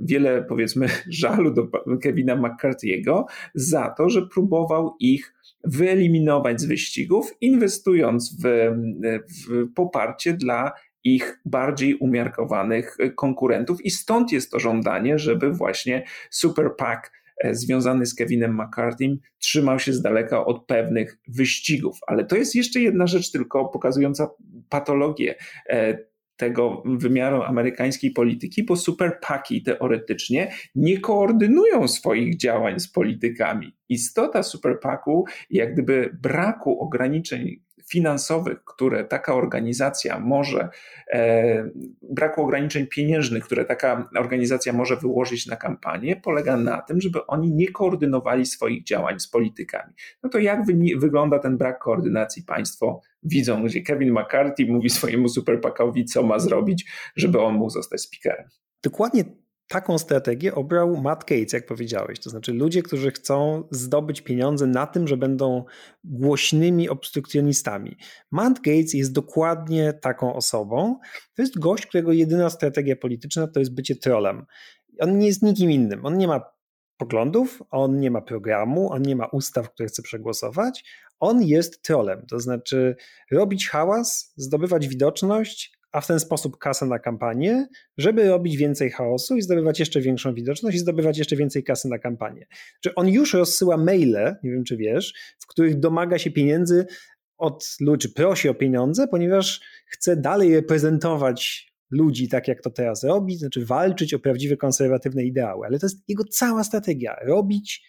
[0.00, 1.68] wiele powiedzmy żalu do
[2.02, 3.24] Kevina McCarthy'ego
[3.54, 5.34] za to, że próbował ich
[5.64, 8.72] wyeliminować z wyścigów, inwestując w,
[9.48, 10.72] w poparcie dla
[11.04, 16.98] ich bardziej umiarkowanych konkurentów i stąd jest to żądanie, żeby właśnie Super PAC
[17.38, 21.98] e, związany z Kevinem McCarthy'm trzymał się z daleka od pewnych wyścigów.
[22.06, 24.30] Ale to jest jeszcze jedna rzecz tylko pokazująca
[24.68, 25.34] patologię
[25.68, 25.98] e,
[26.36, 33.76] tego wymiaru amerykańskiej polityki, bo superpaki teoretycznie nie koordynują swoich działań z politykami.
[33.88, 40.68] Istota superpaku, jak gdyby braku ograniczeń finansowych, które taka organizacja może,
[41.12, 41.70] e,
[42.02, 47.52] braku ograniczeń pieniężnych, które taka organizacja może wyłożyć na kampanię, polega na tym, żeby oni
[47.52, 49.94] nie koordynowali swoich działań z politykami.
[50.22, 52.42] No to jak wy, wygląda ten brak koordynacji?
[52.42, 58.00] Państwo widzą, gdzie Kevin McCarthy mówi swojemu superpakowi, co ma zrobić, żeby on mógł zostać
[58.00, 58.48] speakerem.
[58.82, 59.24] Dokładnie
[59.68, 62.20] taką strategię obrał Matt Gates, jak powiedziałeś.
[62.20, 65.64] To znaczy ludzie, którzy chcą zdobyć pieniądze na tym, że będą
[66.04, 67.96] głośnymi obstrukcjonistami.
[68.30, 70.98] Matt Gates jest dokładnie taką osobą.
[71.36, 74.46] To jest gość, którego jedyna strategia polityczna to jest bycie trolem.
[75.00, 76.06] On nie jest nikim innym.
[76.06, 76.53] On nie ma
[76.96, 80.84] poglądów, on nie ma programu, on nie ma ustaw, które chce przegłosować.
[81.20, 82.96] On jest trolem, to znaczy
[83.30, 87.68] robić hałas, zdobywać widoczność, a w ten sposób kasę na kampanię,
[87.98, 91.98] żeby robić więcej chaosu i zdobywać jeszcze większą widoczność i zdobywać jeszcze więcej kasy na
[91.98, 92.46] kampanię.
[92.80, 96.86] Czy on już rozsyła maile, nie wiem czy wiesz, w których domaga się pieniędzy
[97.38, 103.36] od ludzi, prosi o pieniądze, ponieważ chce dalej reprezentować ludzi tak, jak to teraz robi,
[103.36, 105.66] znaczy walczyć o prawdziwe konserwatywne ideały.
[105.66, 107.16] Ale to jest jego cała strategia.
[107.26, 107.86] Robić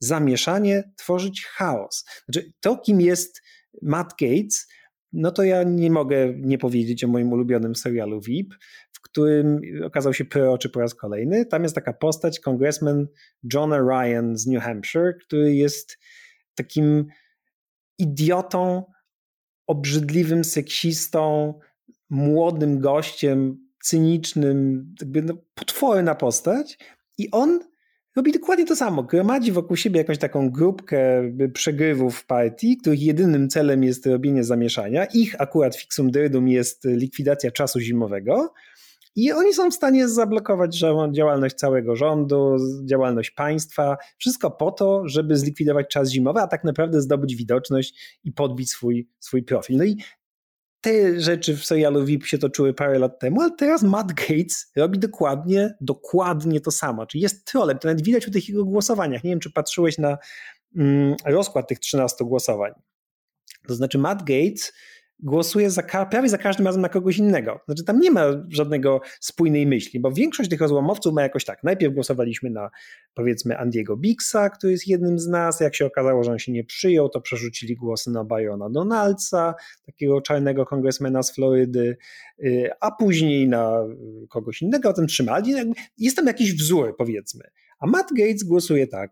[0.00, 2.04] zamieszanie, tworzyć chaos.
[2.28, 3.42] Znaczy to, kim jest
[3.82, 4.68] Matt Gates,
[5.12, 8.54] no to ja nie mogę nie powiedzieć o moim ulubionym serialu VIP,
[8.92, 11.46] w którym okazał się proroczy po raz kolejny.
[11.46, 13.06] Tam jest taka postać, kongresman
[13.54, 15.98] John Ryan z New Hampshire, który jest
[16.54, 17.06] takim
[17.98, 18.84] idiotą,
[19.66, 21.54] obrzydliwym seksistą,
[22.10, 26.78] młodym gościem, cynicznym, jakby no, potworna postać
[27.18, 27.60] i on
[28.16, 29.02] robi dokładnie to samo.
[29.02, 31.22] Gromadzi wokół siebie jakąś taką grupkę
[31.54, 35.06] przegrywów partii, których jedynym celem jest robienie zamieszania.
[35.14, 38.52] Ich akurat fixum dyrdum jest likwidacja czasu zimowego.
[39.16, 40.82] I oni są w stanie zablokować
[41.12, 47.00] działalność całego rządu, działalność państwa, wszystko po to, żeby zlikwidować czas zimowy, a tak naprawdę
[47.00, 49.76] zdobyć widoczność i podbić swój, swój profil.
[49.76, 49.96] No i
[50.80, 54.98] te rzeczy w serialu VIP się toczyły parę lat temu, ale teraz Matt Gates robi
[54.98, 57.06] dokładnie, dokładnie to samo.
[57.06, 57.78] Czyli jest trolem.
[57.78, 59.24] To nawet widać w tych jego głosowaniach.
[59.24, 60.18] Nie wiem, czy patrzyłeś na
[60.76, 62.72] mm, rozkład tych 13 głosowań.
[63.68, 64.72] To znaczy Matt Gates
[65.20, 67.60] głosuje za, prawie za każdym razem na kogoś innego.
[67.66, 71.64] Znaczy tam nie ma żadnego spójnej myśli, bo większość tych rozłamowców ma jakoś tak.
[71.64, 72.70] Najpierw głosowaliśmy na
[73.14, 75.60] powiedzmy Andiego Bixa, który jest jednym z nas.
[75.60, 79.54] Jak się okazało, że on się nie przyjął, to przerzucili głosy na Byrona Donaldsa,
[79.86, 81.96] takiego czarnego kongresmena z Florydy,
[82.44, 83.84] y, a później na
[84.28, 85.54] kogoś innego, o tym trzymali.
[85.98, 87.44] Jest tam jakiś wzór powiedzmy.
[87.80, 89.10] A Matt Gates głosuje tak.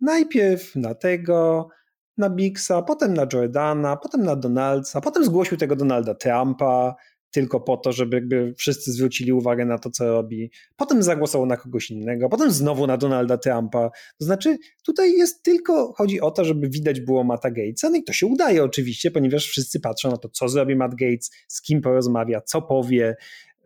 [0.00, 1.68] Najpierw na tego,
[2.20, 6.94] na Bixa, potem na Jordana, potem na Donaldsa, potem zgłosił tego Donalda Trumpa
[7.30, 10.50] tylko po to, żeby jakby wszyscy zwrócili uwagę na to, co robi.
[10.76, 13.90] Potem zagłosował na kogoś innego, potem znowu na Donalda Trumpa.
[14.18, 18.02] To znaczy, tutaj jest tylko, chodzi o to, żeby widać było Matta Gatesa, no i
[18.02, 21.80] to się udaje oczywiście, ponieważ wszyscy patrzą na to, co zrobi Matt Gates, z kim
[21.80, 23.16] porozmawia, co powie.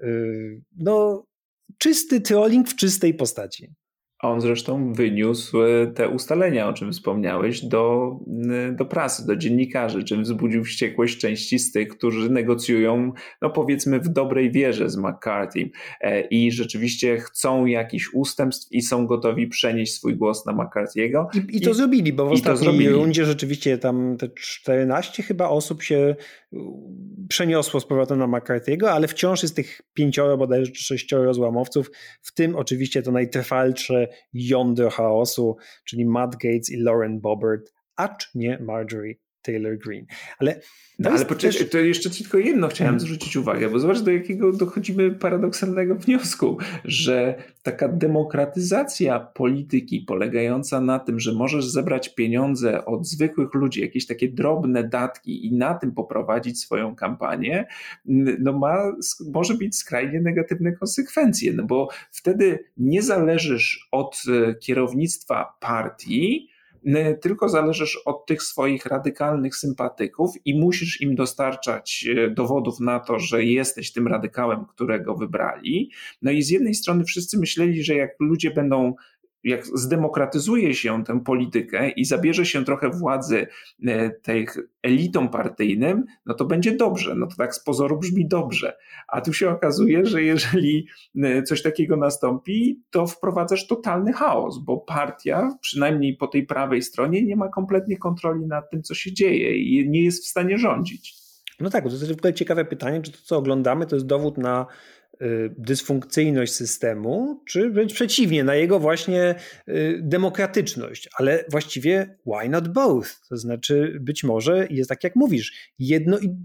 [0.02, 1.26] Yy, no,
[1.78, 3.74] czysty trolling w czystej postaci.
[4.24, 8.12] On zresztą wyniósł e, te ustalenia, o czym wspomniałeś, do,
[8.72, 13.12] do prasy, do dziennikarzy, czym wzbudził wściekłość części z tych, którzy negocjują,
[13.42, 15.70] no powiedzmy, w dobrej wierze z McCarthy
[16.00, 21.26] e, i rzeczywiście chcą jakichś ustępstw i są gotowi przenieść swój głos na McCarthy'ego.
[21.34, 25.82] I, I, to I, zrobili, bo w ostatniej rundzie rzeczywiście tam te 14 chyba osób
[25.82, 26.16] się
[27.28, 31.90] przeniosło z powrotem na McCarthy'ego, ale wciąż jest tych pięcioro, bodajże sześcioro złamowców,
[32.22, 38.58] w tym oczywiście to najtrwalsze jądro chaosu, czyli Matt Gates i Lauren Bobbert, acz nie
[38.58, 39.14] Marjorie
[39.44, 40.06] Taylor Green.
[40.38, 40.60] Ale,
[40.98, 41.70] no, ale poczekaj, też...
[41.70, 43.08] to jeszcze tylko jedno chciałem mhm.
[43.08, 50.98] zwrócić uwagę, bo zobacz do jakiego dochodzimy paradoksalnego wniosku, że taka demokratyzacja polityki polegająca na
[50.98, 55.92] tym, że możesz zebrać pieniądze od zwykłych ludzi, jakieś takie drobne datki i na tym
[55.92, 57.66] poprowadzić swoją kampanię,
[58.38, 58.92] no ma,
[59.32, 66.48] może mieć skrajnie negatywne konsekwencje, no bo wtedy nie zależysz od e, kierownictwa partii,
[67.20, 73.18] tylko zależysz od tych swoich radykalnych sympatyków i musisz im dostarczać e, dowodów na to,
[73.18, 75.90] że jesteś tym radykałem, którego wybrali.
[76.22, 78.94] No i z jednej strony wszyscy myśleli, że jak ludzie będą
[79.44, 83.46] jak zdemokratyzuje się tę politykę i zabierze się trochę władzy
[83.86, 87.14] e, tych elitom partyjnym, no to będzie dobrze.
[87.14, 88.76] No to tak z pozoru brzmi dobrze.
[89.08, 90.86] A tu się okazuje, że jeżeli
[91.22, 97.22] e, coś takiego nastąpi, to wprowadzasz totalny chaos, bo partia, przynajmniej po tej prawej stronie,
[97.22, 101.24] nie ma kompletnie kontroli nad tym, co się dzieje i nie jest w stanie rządzić.
[101.60, 104.38] No tak, to jest w ogóle ciekawe pytanie, czy to, co oglądamy, to jest dowód
[104.38, 104.66] na
[105.58, 109.34] dysfunkcyjność systemu, czy wręcz przeciwnie, na jego właśnie
[109.68, 111.08] y, demokratyczność.
[111.18, 113.20] Ale właściwie why not both?
[113.28, 116.36] To znaczy, być może jest tak, jak mówisz, jedno i,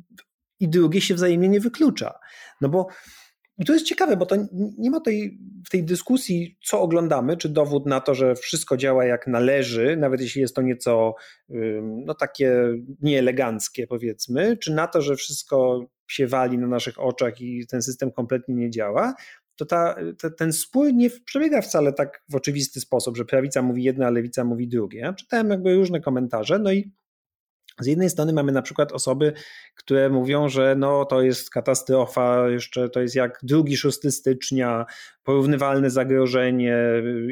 [0.59, 2.19] i drugie się wzajemnie nie wyklucza.
[2.61, 2.87] No bo
[3.59, 4.35] i to jest ciekawe, bo to
[4.77, 9.05] nie ma tej, w tej dyskusji, co oglądamy, czy dowód na to, że wszystko działa
[9.05, 11.15] jak należy, nawet jeśli jest to nieco
[11.81, 12.53] no, takie
[13.01, 18.11] nieeleganckie, powiedzmy, czy na to, że wszystko się wali na naszych oczach i ten system
[18.11, 19.13] kompletnie nie działa,
[19.55, 23.83] to ta, ta, ten spór nie przebiega wcale tak w oczywisty sposób, że prawica mówi
[23.83, 24.99] jedno, a lewica mówi drugie.
[24.99, 26.91] Ja czytałem jakby różne komentarze, no i
[27.79, 29.33] z jednej strony mamy na przykład osoby,
[29.75, 34.85] które mówią, że no to jest katastrofa, jeszcze to jest jak 2-6 stycznia,
[35.23, 36.77] porównywalne zagrożenie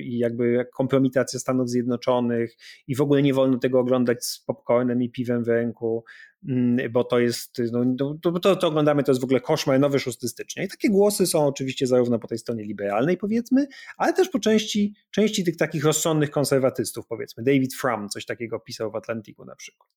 [0.03, 2.55] i jakby kompromitacja Stanów Zjednoczonych
[2.87, 6.03] i w ogóle nie wolno tego oglądać z popcornem i piwem w ręku.
[6.47, 7.85] Mm, bo to jest, no,
[8.21, 10.63] to, to, to, oglądamy, to jest w ogóle koszmar, nowy 6 stycznia.
[10.63, 13.67] I takie głosy są oczywiście zarówno po tej stronie liberalnej, powiedzmy,
[13.97, 17.43] ale też po części, części tych takich rozsądnych konserwatystów, powiedzmy.
[17.43, 19.89] David Frum coś takiego pisał w Atlantiku na przykład.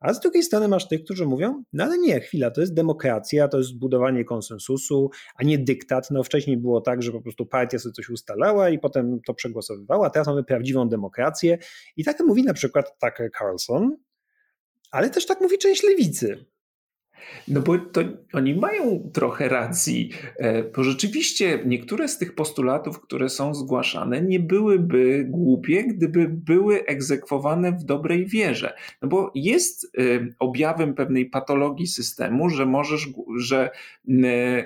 [0.00, 3.48] A z drugiej strony masz tych, którzy mówią, no ale nie, chwila, to jest demokracja,
[3.48, 6.10] to jest budowanie konsensusu, a nie dyktat.
[6.10, 10.10] No wcześniej było tak, że po prostu partia sobie coś ustalała i potem to przegłosowywała,
[10.10, 11.58] teraz mamy prawdziwą demokrację.
[11.96, 13.96] I tak mówi na przykład Tucker Carlson,
[14.96, 16.44] ale też tak mówi część lewicy.
[17.48, 18.00] No bo to
[18.32, 24.40] oni mają trochę racji, e, bo rzeczywiście niektóre z tych postulatów, które są zgłaszane, nie
[24.40, 28.74] byłyby głupie, gdyby były egzekwowane w dobrej wierze.
[29.02, 30.00] No bo jest e,
[30.38, 33.08] objawem pewnej patologii systemu, że możesz,
[33.38, 33.70] że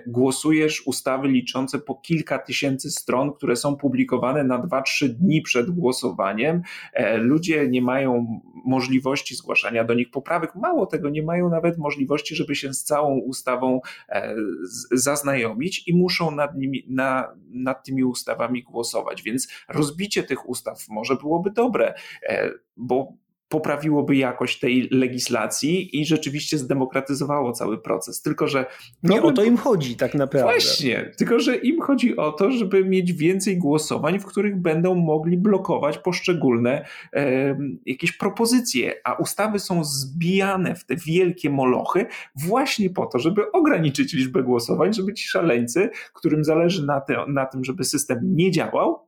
[0.07, 6.63] głosujesz ustawy liczące po kilka tysięcy stron, które są publikowane na 2-3 dni przed głosowaniem.
[6.93, 10.55] E, ludzie nie mają możliwości zgłaszania do nich poprawek.
[10.55, 14.34] Mało tego, nie mają nawet możliwości, żeby się z całą ustawą e,
[14.93, 19.22] zaznajomić i muszą nad, nimi, na, nad tymi ustawami głosować.
[19.22, 23.12] Więc rozbicie tych ustaw może byłoby dobre, e, bo
[23.51, 28.23] poprawiłoby jakość tej legislacji i rzeczywiście zdemokratyzowało cały proces.
[28.23, 28.67] Tylko, że.
[29.03, 30.51] Nie o to im chodzi, tak naprawdę.
[30.51, 35.37] Właśnie, tylko, że im chodzi o to, żeby mieć więcej głosowań, w których będą mogli
[35.37, 43.07] blokować poszczególne e, jakieś propozycje, a ustawy są zbijane w te wielkie molochy właśnie po
[43.07, 47.85] to, żeby ograniczyć liczbę głosowań, żeby ci szaleńcy, którym zależy na, te, na tym, żeby
[47.85, 49.00] system nie działał,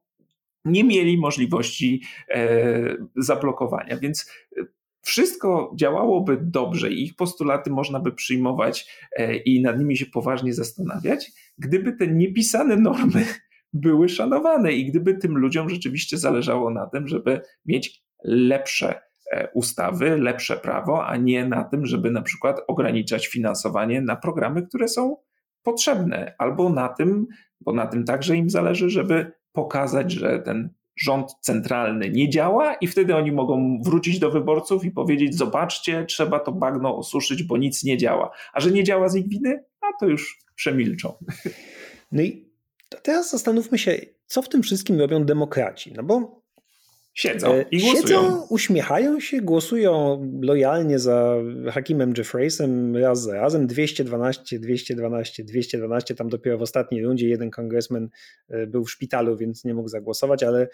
[0.65, 3.97] nie mieli możliwości e, zablokowania.
[3.97, 4.65] Więc e,
[5.03, 10.55] wszystko działałoby dobrze i ich postulaty można by przyjmować e, i nad nimi się poważnie
[10.55, 13.25] zastanawiać, gdyby te niepisane normy
[13.73, 19.01] były szanowane i gdyby tym ludziom rzeczywiście zależało na tym, żeby mieć lepsze
[19.55, 24.89] ustawy, lepsze prawo, a nie na tym, żeby na przykład ograniczać finansowanie na programy, które
[24.89, 25.17] są
[25.63, 27.27] potrzebne, albo na tym,
[27.61, 32.87] bo na tym także im zależy, żeby pokazać, że ten rząd centralny nie działa i
[32.87, 37.85] wtedy oni mogą wrócić do wyborców i powiedzieć: Zobaczcie, trzeba to bagno osuszyć, bo nic
[37.85, 38.31] nie działa.
[38.53, 41.15] A że nie działa z ich winy, a to już przemilczą.
[42.13, 42.53] No i
[43.03, 45.93] teraz zastanówmy się, co w tym wszystkim robią demokraci.
[45.97, 46.42] No bo
[47.15, 48.03] Siedzą e, i głosują.
[48.03, 51.37] Siedzą, uśmiechają się, głosują lojalnie za
[51.71, 53.67] Hakimem Jeffreysem raz za razem.
[53.67, 56.15] 212, 212, 212.
[56.15, 58.09] Tam dopiero w ostatniej rundzie jeden kongresmen
[58.49, 60.69] e, był w szpitalu, więc nie mógł zagłosować, ale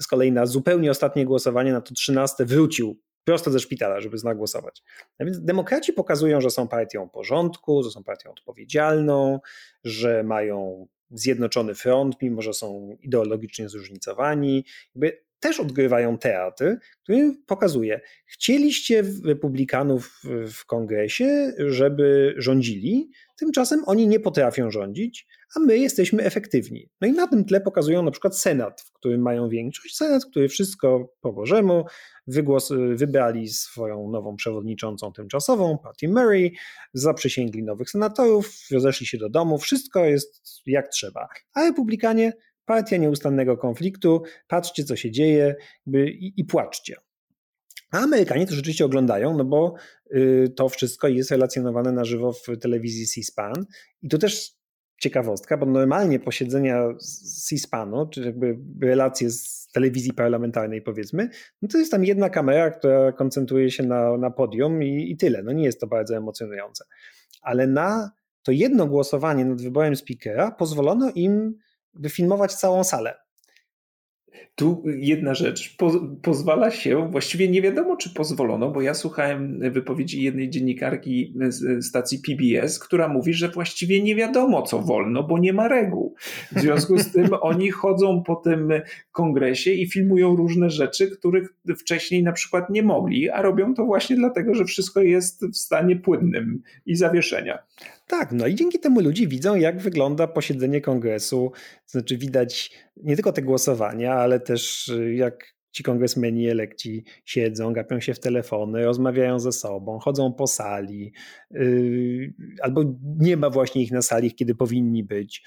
[0.00, 4.82] z kolei na zupełnie ostatnie głosowanie, na to 13 wrócił prosto ze szpitala, żeby zagłosować.
[5.18, 9.40] A więc demokraci pokazują, że są partią porządku, że są partią odpowiedzialną,
[9.84, 14.64] że mają zjednoczony front, mimo że są ideologicznie zróżnicowani.
[14.94, 16.64] Jakby też odgrywają teatr,
[17.02, 20.20] który pokazuje, chcieliście republikanów
[20.52, 25.26] w kongresie, żeby rządzili, tymczasem oni nie potrafią rządzić,
[25.56, 26.90] a my jesteśmy efektywni.
[27.00, 30.48] No i na tym tle pokazują na przykład Senat, w którym mają większość, Senat, który
[30.48, 31.84] wszystko po Bożemu,
[32.26, 36.56] wygłos, wybrali swoją nową przewodniczącą tymczasową, Patty Murray,
[36.94, 41.28] zaprzysięgli nowych senatorów, rozeszli się do domu, wszystko jest jak trzeba.
[41.54, 42.32] A republikanie
[42.64, 45.56] partia nieustannego konfliktu, patrzcie co się dzieje
[45.96, 46.96] i, i płaczcie.
[47.90, 49.74] A Amerykanie to rzeczywiście oglądają, no bo
[50.14, 53.66] y, to wszystko jest relacjonowane na żywo w telewizji C-SPAN
[54.02, 54.52] i to też
[55.00, 56.88] ciekawostka, bo normalnie posiedzenia
[57.48, 61.28] C-SPANu, czy jakby relacje z telewizji parlamentarnej powiedzmy,
[61.62, 65.42] no to jest tam jedna kamera, która koncentruje się na, na podium i, i tyle.
[65.42, 66.84] No nie jest to bardzo emocjonujące.
[67.42, 68.10] Ale na
[68.42, 71.54] to jedno głosowanie nad wyborem speakera pozwolono im
[71.94, 73.14] wyfilmować całą salę.
[74.54, 75.76] Tu jedna rzecz.
[75.76, 75.92] Po,
[76.22, 82.18] pozwala się, właściwie nie wiadomo, czy pozwolono, bo ja słuchałem wypowiedzi jednej dziennikarki z stacji
[82.18, 86.14] PBS, która mówi, że właściwie nie wiadomo, co wolno, bo nie ma reguł.
[86.52, 88.72] W związku z tym oni chodzą po tym
[89.12, 94.16] kongresie i filmują różne rzeczy, których wcześniej na przykład nie mogli, a robią to właśnie
[94.16, 97.58] dlatego, że wszystko jest w stanie płynnym i zawieszenia.
[98.06, 101.52] Tak, no i dzięki temu ludzie widzą, jak wygląda posiedzenie kongresu.
[101.86, 108.00] Znaczy, widać nie tylko te głosowania, ale też y, jak ci kongresmeni elekci siedzą, gapią
[108.00, 111.12] się w telefony, rozmawiają ze sobą, chodzą po sali,
[111.50, 112.84] yy, albo
[113.18, 115.44] nie ma właśnie ich na sali, kiedy powinni być.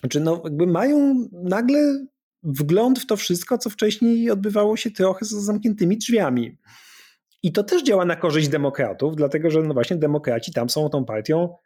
[0.00, 2.06] Znaczy, no, jakby mają nagle
[2.42, 6.58] wgląd w to wszystko, co wcześniej odbywało się trochę za zamkniętymi drzwiami.
[7.46, 11.04] I to też działa na korzyść demokratów, dlatego że no właśnie demokraci tam są tą
[11.04, 11.56] partią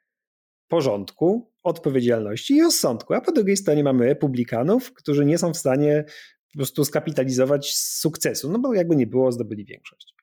[0.69, 3.15] porządku, odpowiedzialności i rozsądku.
[3.15, 6.05] A po drugiej stronie mamy republikanów, którzy nie są w stanie
[6.53, 10.15] po prostu skapitalizować sukcesu, no bo jakby nie było, zdobyli większość.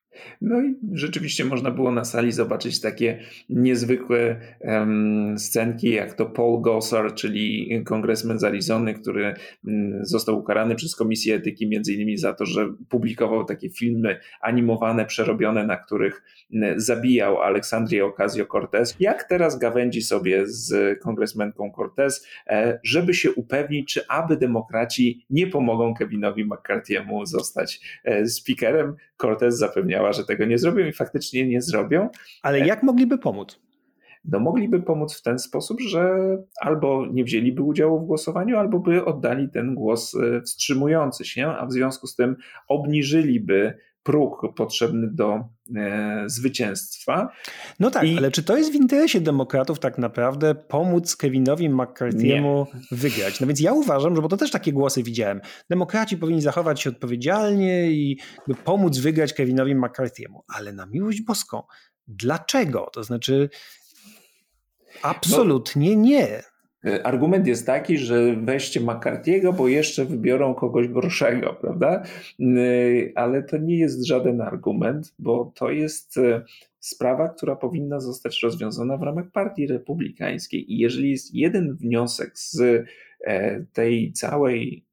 [0.42, 6.62] No i rzeczywiście można było na sali zobaczyć takie niezwykłe um, scenki, jak to Paul
[6.62, 9.34] Gosar, czyli kongresmen z Arizony, który
[9.68, 15.06] um, został ukarany przez Komisję Etyki między innymi za to, że publikował takie filmy animowane,
[15.06, 18.96] przerobione, na których um, zabijał Aleksandrię Ocasio-Cortez.
[19.00, 25.48] Jak teraz gawędzi sobie z kongresmenką Cortez, e, żeby się upewnić, czy aby demokraci nie
[25.48, 28.96] pomogą Kevinowi McCarthy'emu zostać e, speakerem.
[29.18, 32.10] Cortez zapewniała, że tego nie zrobią i faktycznie nie zrobią.
[32.42, 33.60] Ale jak mogliby pomóc?
[34.26, 36.18] No mogliby pomóc w ten sposób, że
[36.62, 41.66] albo nie wzięliby udziału w głosowaniu, albo by oddali ten głos e, wstrzymujący się, a
[41.66, 42.36] w związku z tym
[42.68, 43.78] obniżyliby
[44.08, 45.40] próg potrzebny do
[45.76, 47.30] e, zwycięstwa.
[47.80, 48.18] No tak, I...
[48.18, 53.40] ale czy to jest w interesie demokratów tak naprawdę pomóc Kevinowi McCarthy'emu wygrać?
[53.40, 55.42] No więc ja uważam, że bo to też takie głosy widziałem.
[55.70, 58.18] Demokraci powinni zachować się odpowiedzialnie i
[58.64, 61.64] pomóc wygrać Kevinowi McCarthy'emu, ale na miłość boską.
[62.08, 62.90] Dlaczego?
[62.94, 63.50] To znaczy
[65.04, 66.02] absolutnie no.
[66.02, 66.44] nie.
[66.86, 72.04] E, argument jest taki, że weźcie McCarthy'ego, bo jeszcze wybiorą kogoś gorszego, prawda?
[72.40, 72.44] E,
[73.16, 76.44] ale to nie jest żaden argument, bo to jest e,
[76.80, 80.74] sprawa, która powinna zostać rozwiązana w ramach Partii Republikańskiej.
[80.74, 82.86] I jeżeli jest jeden wniosek z
[83.74, 84.86] tej całej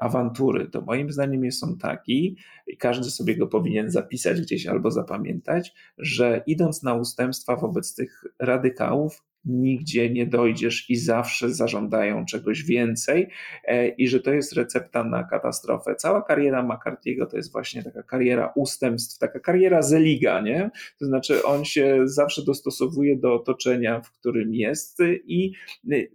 [0.00, 2.36] awantury, to moim zdaniem jest on taki,
[2.66, 8.24] i każdy sobie go powinien zapisać gdzieś albo zapamiętać, że idąc na ustępstwa wobec tych
[8.38, 13.28] radykałów, nigdzie nie dojdziesz i zawsze zażądają czegoś więcej
[13.64, 15.94] e, i że to jest recepta na katastrofę.
[15.94, 20.70] Cała kariera McCarthy'ego to jest właśnie taka kariera ustępstw, taka kariera zeliga, nie?
[20.98, 25.52] To znaczy on się zawsze dostosowuje do otoczenia, w którym jest i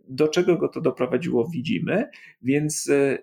[0.07, 2.09] do czego go to doprowadziło widzimy,
[2.41, 3.17] więc e,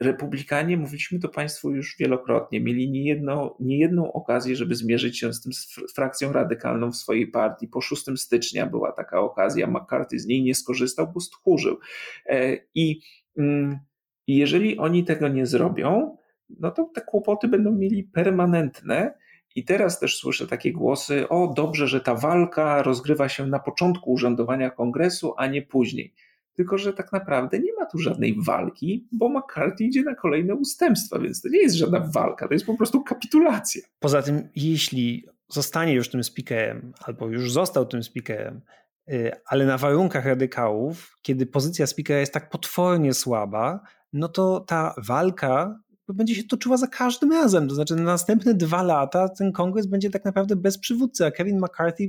[0.00, 5.52] Republikanie, mówiliśmy to Państwu już wielokrotnie, mieli niejedną, niejedną okazję, żeby zmierzyć się z tym
[5.52, 7.68] z frakcją radykalną w swojej partii.
[7.68, 11.78] Po 6 stycznia była taka okazja, McCarthy z niej nie skorzystał, bo stchórzył.
[12.26, 13.00] E, I,
[13.38, 13.78] mm,
[14.26, 16.16] I jeżeli oni tego nie zrobią,
[16.58, 19.14] no to te kłopoty będą mieli permanentne.
[19.56, 24.12] I teraz też słyszę takie głosy: o, dobrze, że ta walka rozgrywa się na początku
[24.12, 26.14] urzędowania kongresu, a nie później.
[26.60, 31.18] Tylko, że tak naprawdę nie ma tu żadnej walki, bo McCarthy idzie na kolejne ustępstwa,
[31.18, 33.82] więc to nie jest żadna walka, to jest po prostu kapitulacja.
[34.00, 38.60] Poza tym, jeśli zostanie już tym speakerem, albo już został tym speakerem,
[39.12, 43.80] y, ale na warunkach radykałów, kiedy pozycja speakera jest tak potwornie słaba,
[44.12, 47.68] no to ta walka będzie się toczyła za każdym razem.
[47.68, 51.58] To znaczy, na następne dwa lata ten kongres będzie tak naprawdę bez przywódcy, a Kevin
[51.58, 52.08] McCarthy,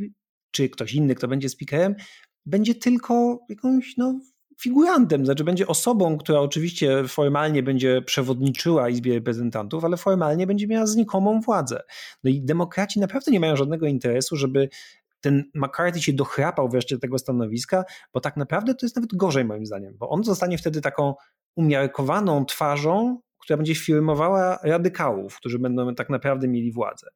[0.52, 1.96] czy ktoś inny, kto będzie speakerem,
[2.46, 4.20] będzie tylko jakąś no,
[4.62, 10.86] figurantem, znaczy będzie osobą, która oczywiście formalnie będzie przewodniczyła Izbie Reprezentantów, ale formalnie będzie miała
[10.86, 11.82] znikomą władzę.
[12.24, 14.70] No i demokraci naprawdę nie mają żadnego interesu, żeby
[15.22, 17.84] ten McCarthy się dochrapał wreszcie tego stanowiska,
[18.14, 21.14] bo tak naprawdę to jest nawet gorzej moim zdaniem, bo on zostanie wtedy taką
[21.56, 27.08] umiarkowaną twarzą, która będzie firmowała radykałów, którzy będą tak naprawdę mieli władzę.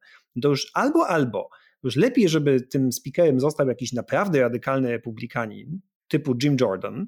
[0.42, 1.48] To już albo, albo.
[1.82, 7.06] Już lepiej, żeby tym speakerem został jakiś naprawdę radykalny republikanin, typu Jim Jordan,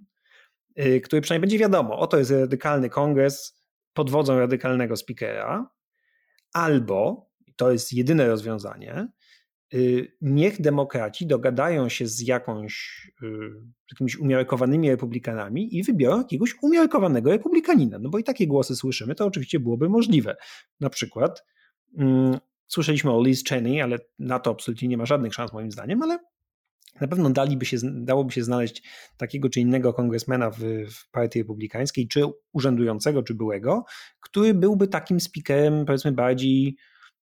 [1.04, 3.62] który przynajmniej będzie wiadomo, oto jest radykalny kongres
[3.92, 5.70] pod wodzą radykalnego speakera,
[6.52, 9.08] albo, to jest jedyne rozwiązanie,
[9.74, 13.26] y, niech demokraci dogadają się z jakąś, y,
[13.90, 17.98] jakimiś umiarkowanymi republikanami i wybiorą jakiegoś umiarkowanego republikanina.
[17.98, 20.36] No bo i takie głosy słyszymy, to oczywiście byłoby możliwe.
[20.80, 21.44] Na przykład
[21.92, 26.02] um, słyszeliśmy o Liz Cheney, ale na to absolutnie nie ma żadnych szans moim zdaniem,
[26.02, 26.18] ale
[27.00, 28.82] na pewno daliby się, dałoby się znaleźć
[29.16, 30.58] takiego czy innego kongresmena w,
[30.90, 33.84] w partii republikańskiej, czy urzędującego, czy byłego,
[34.20, 36.76] który byłby takim speakerem, powiedzmy bardziej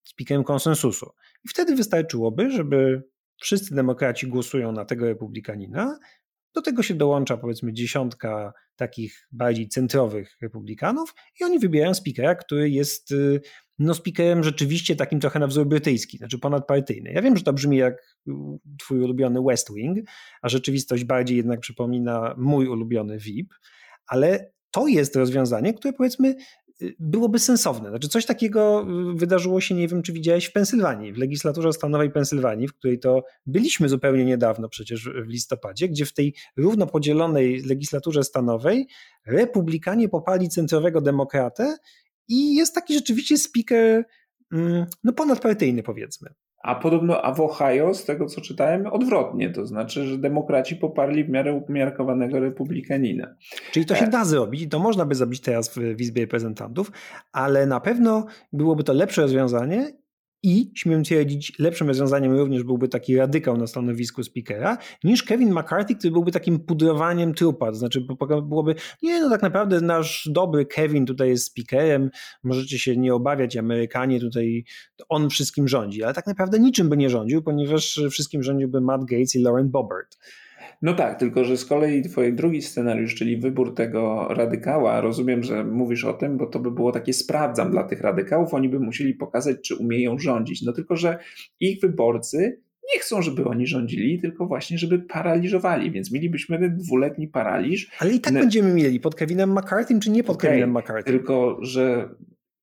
[0.04, 1.10] speakerem konsensusu.
[1.44, 3.02] I wtedy wystarczyłoby, żeby
[3.40, 5.98] wszyscy demokraci głosują na tego republikanina,
[6.54, 12.70] do tego się dołącza powiedzmy dziesiątka takich bardziej centrowych republikanów i oni wybierają speakera, który
[12.70, 13.40] jest y,
[13.78, 17.12] no speakerem rzeczywiście takim trochę na wzór brytyjski, znaczy ponadpartyjny.
[17.12, 18.16] Ja wiem, że to brzmi jak
[18.78, 19.98] twój ulubiony West Wing,
[20.42, 23.54] a rzeczywistość bardziej jednak przypomina mój ulubiony VIP,
[24.06, 26.34] ale to jest rozwiązanie, które powiedzmy
[26.82, 27.90] y, byłoby sensowne.
[27.90, 32.10] Znaczy coś takiego y, wydarzyło się, nie wiem czy widziałeś w Pensylwanii, w legislaturze stanowej
[32.10, 37.62] Pensylwanii, w której to byliśmy zupełnie niedawno przecież w listopadzie, gdzie w tej równo podzielonej
[37.62, 38.86] legislaturze stanowej
[39.26, 41.76] republikanie popali centrowego demokratę
[42.28, 44.04] i jest taki rzeczywiście speaker
[44.52, 46.30] mm, no ponadpartyjny powiedzmy.
[46.62, 51.24] A podobno a w Ohio, z tego co czytałem, odwrotnie, to znaczy, że demokraci poparli
[51.24, 53.34] w miarę umiarkowanego republikanina.
[53.72, 54.10] Czyli to się e.
[54.10, 56.92] da zrobić, to można by zrobić teraz w, w Izbie Reprezentantów,
[57.32, 59.92] ale na pewno byłoby to lepsze rozwiązanie
[60.46, 65.94] i śmiem twierdzić, lepszym rozwiązaniem również byłby taki radykał na stanowisku speakera, niż Kevin McCarthy,
[65.94, 67.66] który byłby takim pudrowaniem trupa.
[67.70, 68.06] To znaczy,
[68.42, 72.10] byłoby, nie, no tak naprawdę nasz dobry Kevin tutaj jest speakerem,
[72.44, 74.64] możecie się nie obawiać, Amerykanie tutaj,
[75.08, 79.34] on wszystkim rządzi, ale tak naprawdę niczym by nie rządził, ponieważ wszystkim rządziłby Matt Gates
[79.34, 80.16] i Lauren Boebert.
[80.82, 85.64] No tak, tylko że z kolei twój drugi scenariusz, czyli wybór tego radykała, rozumiem, że
[85.64, 89.14] mówisz o tym, bo to by było takie sprawdzam dla tych radykałów, oni by musieli
[89.14, 90.62] pokazać, czy umieją rządzić.
[90.62, 91.18] No tylko, że
[91.60, 92.60] ich wyborcy
[92.94, 97.90] nie chcą, żeby oni rządzili, tylko właśnie, żeby paraliżowali, więc mielibyśmy dwuletni paraliż.
[97.98, 101.10] Ale i tak będziemy mieli pod Kevinem McCarthy, czy nie pod okay, Kevinem McCarthy?
[101.10, 102.08] Tylko, że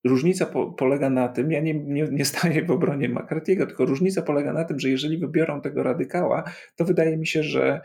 [0.04, 4.22] Różnica po, polega na tym, ja nie, nie, nie staję w obronie McCarthy'ego, tylko różnica
[4.22, 6.44] polega na tym, że jeżeli wybiorą tego radykała,
[6.76, 7.80] to wydaje mi się, że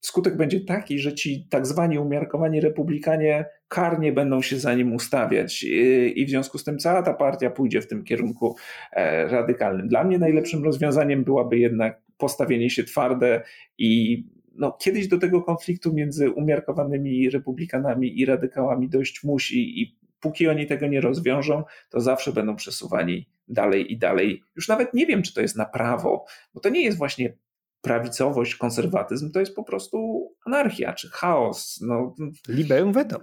[0.00, 5.64] skutek będzie taki, że ci tak zwani umiarkowani republikanie karnie będą się za nim ustawiać
[5.64, 8.56] y, i w związku z tym cała ta partia pójdzie w tym kierunku
[8.92, 9.88] e, radykalnym.
[9.88, 13.42] Dla mnie najlepszym rozwiązaniem byłaby jednak postawienie się twarde
[13.78, 14.22] i
[14.54, 20.66] no, kiedyś do tego konfliktu między umiarkowanymi republikanami i radykałami dojść musi i póki oni
[20.66, 24.42] tego nie rozwiążą, to zawsze będą przesuwani dalej i dalej.
[24.56, 27.36] Już nawet nie wiem, czy to jest na prawo, bo to nie jest właśnie
[27.80, 31.80] prawicowość, konserwatyzm, to jest po prostu anarchia czy chaos.
[31.82, 32.14] No,
[32.48, 33.20] Liberum veto.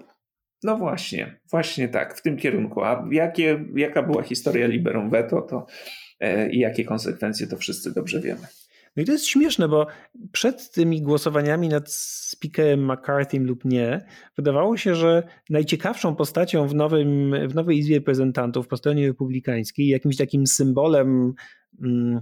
[0.63, 2.83] No właśnie, właśnie tak, w tym kierunku.
[2.83, 5.65] A jakie, jaka była historia Liberum Veto to,
[6.19, 8.47] e, i jakie konsekwencje, to wszyscy dobrze wiemy.
[8.97, 9.87] No i to jest śmieszne, bo
[10.31, 14.05] przed tymi głosowaniami nad speakerem McCarthy lub nie,
[14.37, 20.17] wydawało się, że najciekawszą postacią w, nowym, w nowej Izbie Reprezentantów po stronie republikańskiej, jakimś
[20.17, 21.33] takim symbolem
[21.83, 22.21] mm,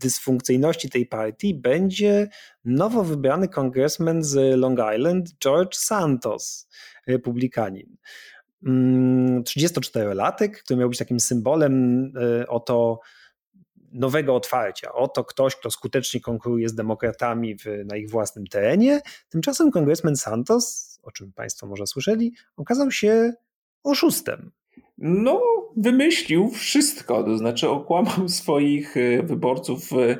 [0.00, 2.28] dysfunkcyjności tej partii będzie
[2.64, 6.68] nowo wybrany kongresmen z Long Island, George Santos,
[7.06, 7.96] republikanin.
[9.42, 12.04] 34-latek, mm, który miał być takim symbolem
[12.40, 13.00] e, oto
[13.94, 14.92] nowego otwarcia.
[14.92, 19.00] Oto ktoś, kto skutecznie konkuruje z demokratami w, na ich własnym terenie.
[19.28, 23.32] Tymczasem kongresmen Santos, o czym Państwo może słyszeli, okazał się
[23.84, 24.50] oszustem.
[24.98, 25.42] No,
[25.76, 30.16] wymyślił wszystko, to znaczy okłamał swoich e, wyborców e,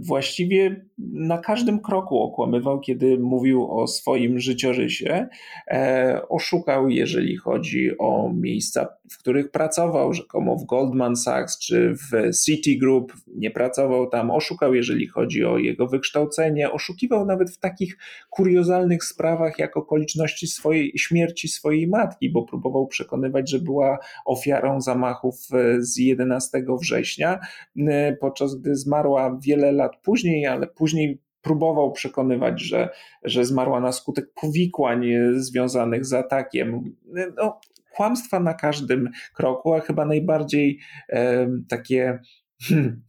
[0.00, 5.28] właściwie na każdym kroku okłamywał, kiedy mówił o swoim życiorysie.
[5.68, 12.36] E, oszukał, jeżeli chodzi o miejsca, w których pracował, rzekomo w Goldman Sachs czy w
[12.44, 14.30] Citigroup, nie pracował tam.
[14.30, 16.72] Oszukał, jeżeli chodzi o jego wykształcenie.
[16.72, 17.98] Oszukiwał nawet w takich
[18.30, 25.36] kuriozalnych sprawach, jak okoliczności swojej śmierci swojej matki, bo próbował przekonywać, że była ofiarą zamachów
[25.52, 27.40] e, z 11 września,
[27.76, 32.88] e, podczas gdy zmarła wiele lat później, ale później próbował przekonywać, że,
[33.24, 36.94] że zmarła na skutek powikłań związanych z atakiem.
[37.36, 37.60] No,
[37.96, 42.18] kłamstwa na każdym kroku, a chyba najbardziej e, takie.
[42.62, 43.02] Hmm,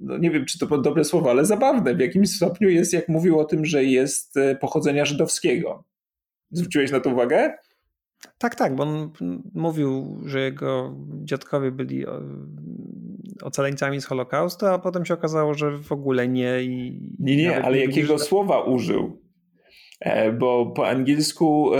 [0.00, 3.38] no nie wiem, czy to dobre słowo, ale zabawne w jakimś stopniu jest, jak mówił
[3.38, 5.84] o tym, że jest e, pochodzenia żydowskiego.
[6.50, 7.54] Zwróciłeś na to uwagę?
[8.38, 9.10] Tak, tak, bo on
[9.54, 12.04] mówił, że jego dziadkowie byli
[13.42, 16.62] ocaleńcami z Holokaustu, a potem się okazało, że w ogóle nie.
[16.62, 19.21] I nie, nie, ale jakiego słowa użył?
[20.02, 21.70] E, bo po angielsku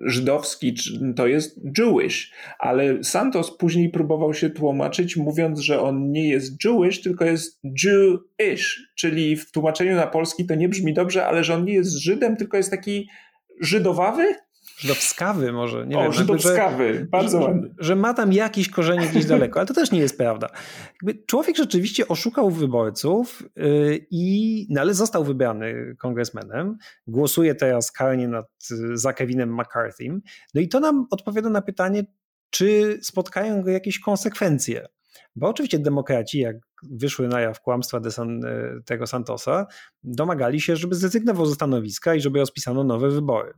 [0.00, 0.74] żydowski
[1.16, 7.00] to jest Jewish, ale Santos później próbował się tłumaczyć, mówiąc, że on nie jest Jewish,
[7.00, 11.64] tylko jest Jewish, czyli w tłumaczeniu na polski to nie brzmi dobrze, ale że on
[11.64, 13.08] nie jest Żydem, tylko jest taki
[13.60, 14.34] żydowawy?
[14.78, 16.12] Żydowskawy może, nie o, wiem.
[16.12, 17.62] Żydowskawy, że, bardzo ładny.
[17.62, 20.48] Że, że, ma tam jakieś korzenie gdzieś daleko, ale to też nie jest prawda.
[21.02, 28.28] Jakby człowiek rzeczywiście oszukał wyborców yy, i, no ale został wybrany kongresmenem, głosuje teraz karnie
[28.28, 28.46] nad
[28.94, 30.22] za Kevinem McCarthym,
[30.54, 32.04] no i to nam odpowiada na pytanie,
[32.50, 34.88] czy spotkają go jakieś konsekwencje.
[35.36, 38.40] Bo oczywiście demokraci, jak wyszły na jaw kłamstwa San,
[38.84, 39.66] tego Santosa,
[40.02, 43.52] domagali się, żeby zrezygnował ze stanowiska i żeby rozpisano nowe wybory.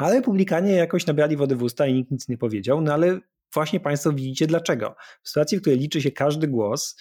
[0.00, 3.20] Ale republikanie jakoś nabrali wody w usta i nikt nic nie powiedział, no ale
[3.54, 4.94] właśnie Państwo widzicie dlaczego.
[5.22, 6.96] W sytuacji, w której liczy się każdy głos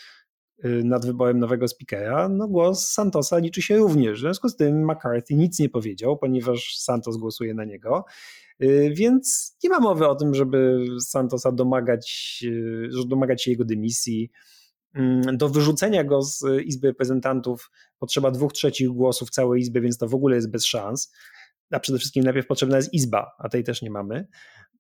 [0.66, 4.18] y, nad wyborem nowego speakera, no głos Santosa liczy się również.
[4.18, 8.06] W związku z tym McCarthy nic nie powiedział, ponieważ Santos głosuje na niego.
[8.64, 14.32] Y, więc nie ma mowy o tym, żeby Santosa domagać, y, domagać się jego dymisji.
[14.96, 20.08] Mm, do wyrzucenia go z Izby Reprezentantów potrzeba dwóch trzecich głosów całej Izby, więc to
[20.08, 21.12] w ogóle jest bez szans
[21.72, 24.28] a przede wszystkim najpierw potrzebna jest izba, a tej też nie mamy.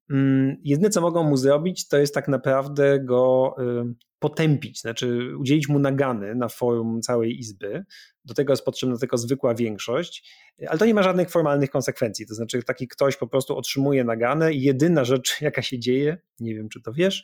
[0.09, 5.69] Mm, jedyne, co mogą mu zrobić, to jest tak naprawdę go y, potępić, znaczy udzielić
[5.69, 7.85] mu nagany na forum całej izby.
[8.25, 10.33] Do tego jest potrzebna tylko zwykła większość,
[10.67, 12.27] ale to nie ma żadnych formalnych konsekwencji.
[12.27, 16.55] To znaczy, taki ktoś po prostu otrzymuje naganę i jedyna rzecz, jaka się dzieje, nie
[16.55, 17.23] wiem, czy to wiesz,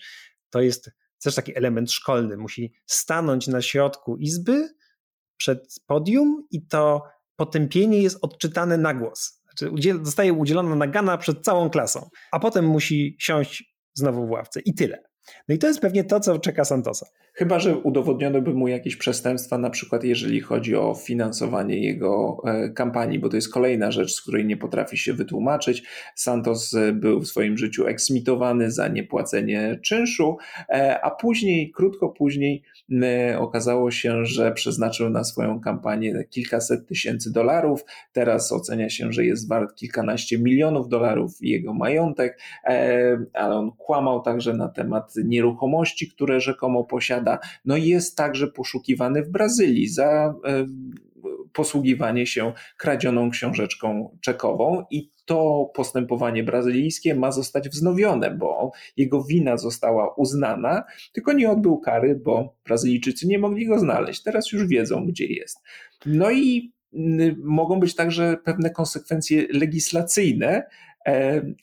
[0.50, 0.92] to jest
[1.24, 2.38] też taki element szkolny.
[2.38, 4.70] Musi stanąć na środku izby
[5.38, 7.04] przed podium i to
[7.36, 9.42] potępienie jest odczytane na głos.
[9.58, 14.62] Znaczy udziel, zostaje udzielona nagana przed całą klasą, a potem musi siąść znowu w ławce
[14.66, 15.15] i tyle.
[15.50, 17.06] No i to jest pewnie to, co czeka Santosa.
[17.34, 22.70] Chyba, że udowodniono by mu jakieś przestępstwa, na przykład jeżeli chodzi o finansowanie jego e,
[22.70, 25.84] kampanii, bo to jest kolejna rzecz, z której nie potrafi się wytłumaczyć.
[26.16, 30.38] Santos e, był w swoim życiu eksmitowany za niepłacenie czynszu,
[30.70, 32.64] e, a później, krótko później,
[33.38, 37.86] okazało się, że przeznaczył na swoją kampanię kilkaset tysięcy dolarów.
[38.14, 42.40] Teraz ocenia się, że jest wart kilkanaście milionów dolarów jego majątek,
[43.34, 47.40] ale on kłamał także na temat nieruchomości, które rzekomo posiada.
[47.66, 50.66] No i jest także poszukiwany w Brazylii za e,
[51.54, 59.58] posługiwanie się kradzioną książeczką czekową i to postępowanie brazylijskie ma zostać wznowione, bo jego wina
[59.58, 64.24] została uznana, tylko nie odbył kary, bo Brazylijczycy nie mogli go znaleźć.
[64.24, 65.58] Teraz już wiedzą, gdzie jest.
[66.06, 66.74] No i
[67.44, 70.64] mogą być także pewne konsekwencje legislacyjne,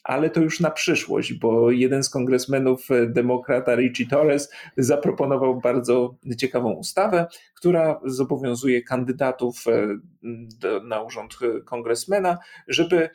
[0.03, 6.15] ale to już na przyszłość, bo jeden z kongresmenów e, demokrata Richie Torres zaproponował bardzo
[6.37, 9.97] ciekawą ustawę, która zobowiązuje kandydatów e,
[10.83, 12.37] na urząd kongresmena,
[12.67, 13.09] żeby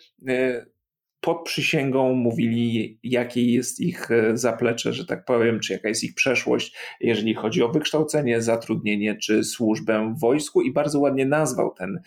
[1.20, 6.76] pod przysięgą mówili, jakie jest ich zaplecze, że tak powiem, czy jaka jest ich przeszłość,
[7.00, 10.62] jeżeli chodzi o wykształcenie, zatrudnienie czy służbę w wojsku.
[10.62, 12.00] I bardzo ładnie nazwał ten,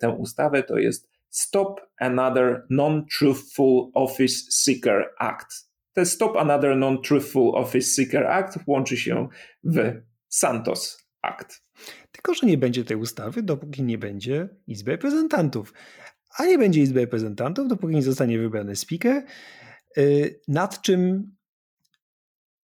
[0.00, 5.70] tę ustawę, to jest Stop Another Non-Truthful Office Seeker Act.
[5.92, 9.28] Te Stop Another Non-Truthful Office Seeker Act łączy się
[9.64, 11.64] w Santos Act.
[12.12, 15.74] Tylko, że nie będzie tej ustawy, dopóki nie będzie Izby Reprezentantów.
[16.38, 19.24] A nie będzie Izby Reprezentantów, dopóki nie zostanie wybrany speaker,
[19.98, 21.32] y, nad czym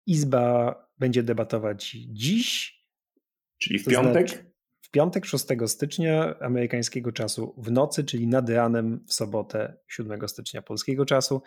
[0.06, 2.80] Izba będzie debatować dziś.
[3.58, 4.30] Czyli w piątek?
[4.30, 4.49] Znaczy,
[4.90, 10.62] w piątek 6 stycznia amerykańskiego czasu w nocy, czyli nad ranem w sobotę 7 stycznia
[10.62, 11.42] polskiego czasu.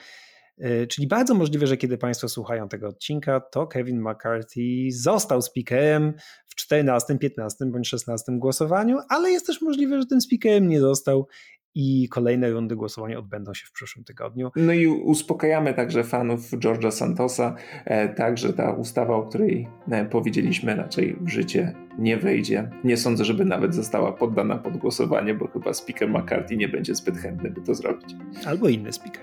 [0.58, 6.14] E, czyli bardzo możliwe, że kiedy Państwo słuchają tego odcinka, to Kevin McCarthy został speakerem
[6.46, 11.26] w 14, 15 bądź 16 głosowaniu, ale jest też możliwe, że tym speakerem nie został
[11.74, 14.50] i kolejne rundy głosowania odbędą się w przyszłym tygodniu.
[14.56, 17.54] No i uspokajamy także fanów George'a Santosa,
[17.84, 22.70] e, także ta ustawa, o której e, powiedzieliśmy, raczej w życie nie wejdzie.
[22.84, 27.16] Nie sądzę, żeby nawet została poddana pod głosowanie, bo chyba speaker McCarthy nie będzie zbyt
[27.16, 28.14] chętny, by to zrobić.
[28.46, 29.22] Albo inny speaker.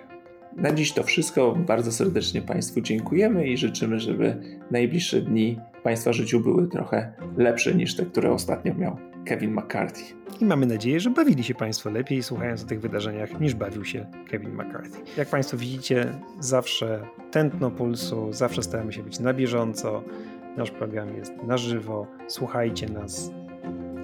[0.58, 1.56] Na dziś to wszystko.
[1.68, 7.96] Bardzo serdecznie Państwu dziękujemy i życzymy, żeby najbliższe dni Państwa życiu były trochę lepsze niż
[7.96, 8.98] te, które ostatnio miał
[9.30, 10.04] Kevin McCarthy.
[10.40, 14.06] I mamy nadzieję, że bawili się Państwo lepiej słuchając o tych wydarzeniach niż bawił się
[14.30, 14.98] Kevin McCarthy.
[15.18, 20.04] Jak Państwo widzicie, zawsze tętno pulsu, zawsze staramy się być na bieżąco.
[20.58, 22.08] Nasz program jest na żywo.
[22.28, 23.32] Słuchajcie nas,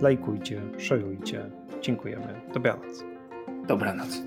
[0.02, 1.52] lajkujcie, szerujcie.
[1.82, 2.42] Dziękujemy.
[2.54, 3.04] Dobranoc.
[3.68, 4.22] Dobranoc.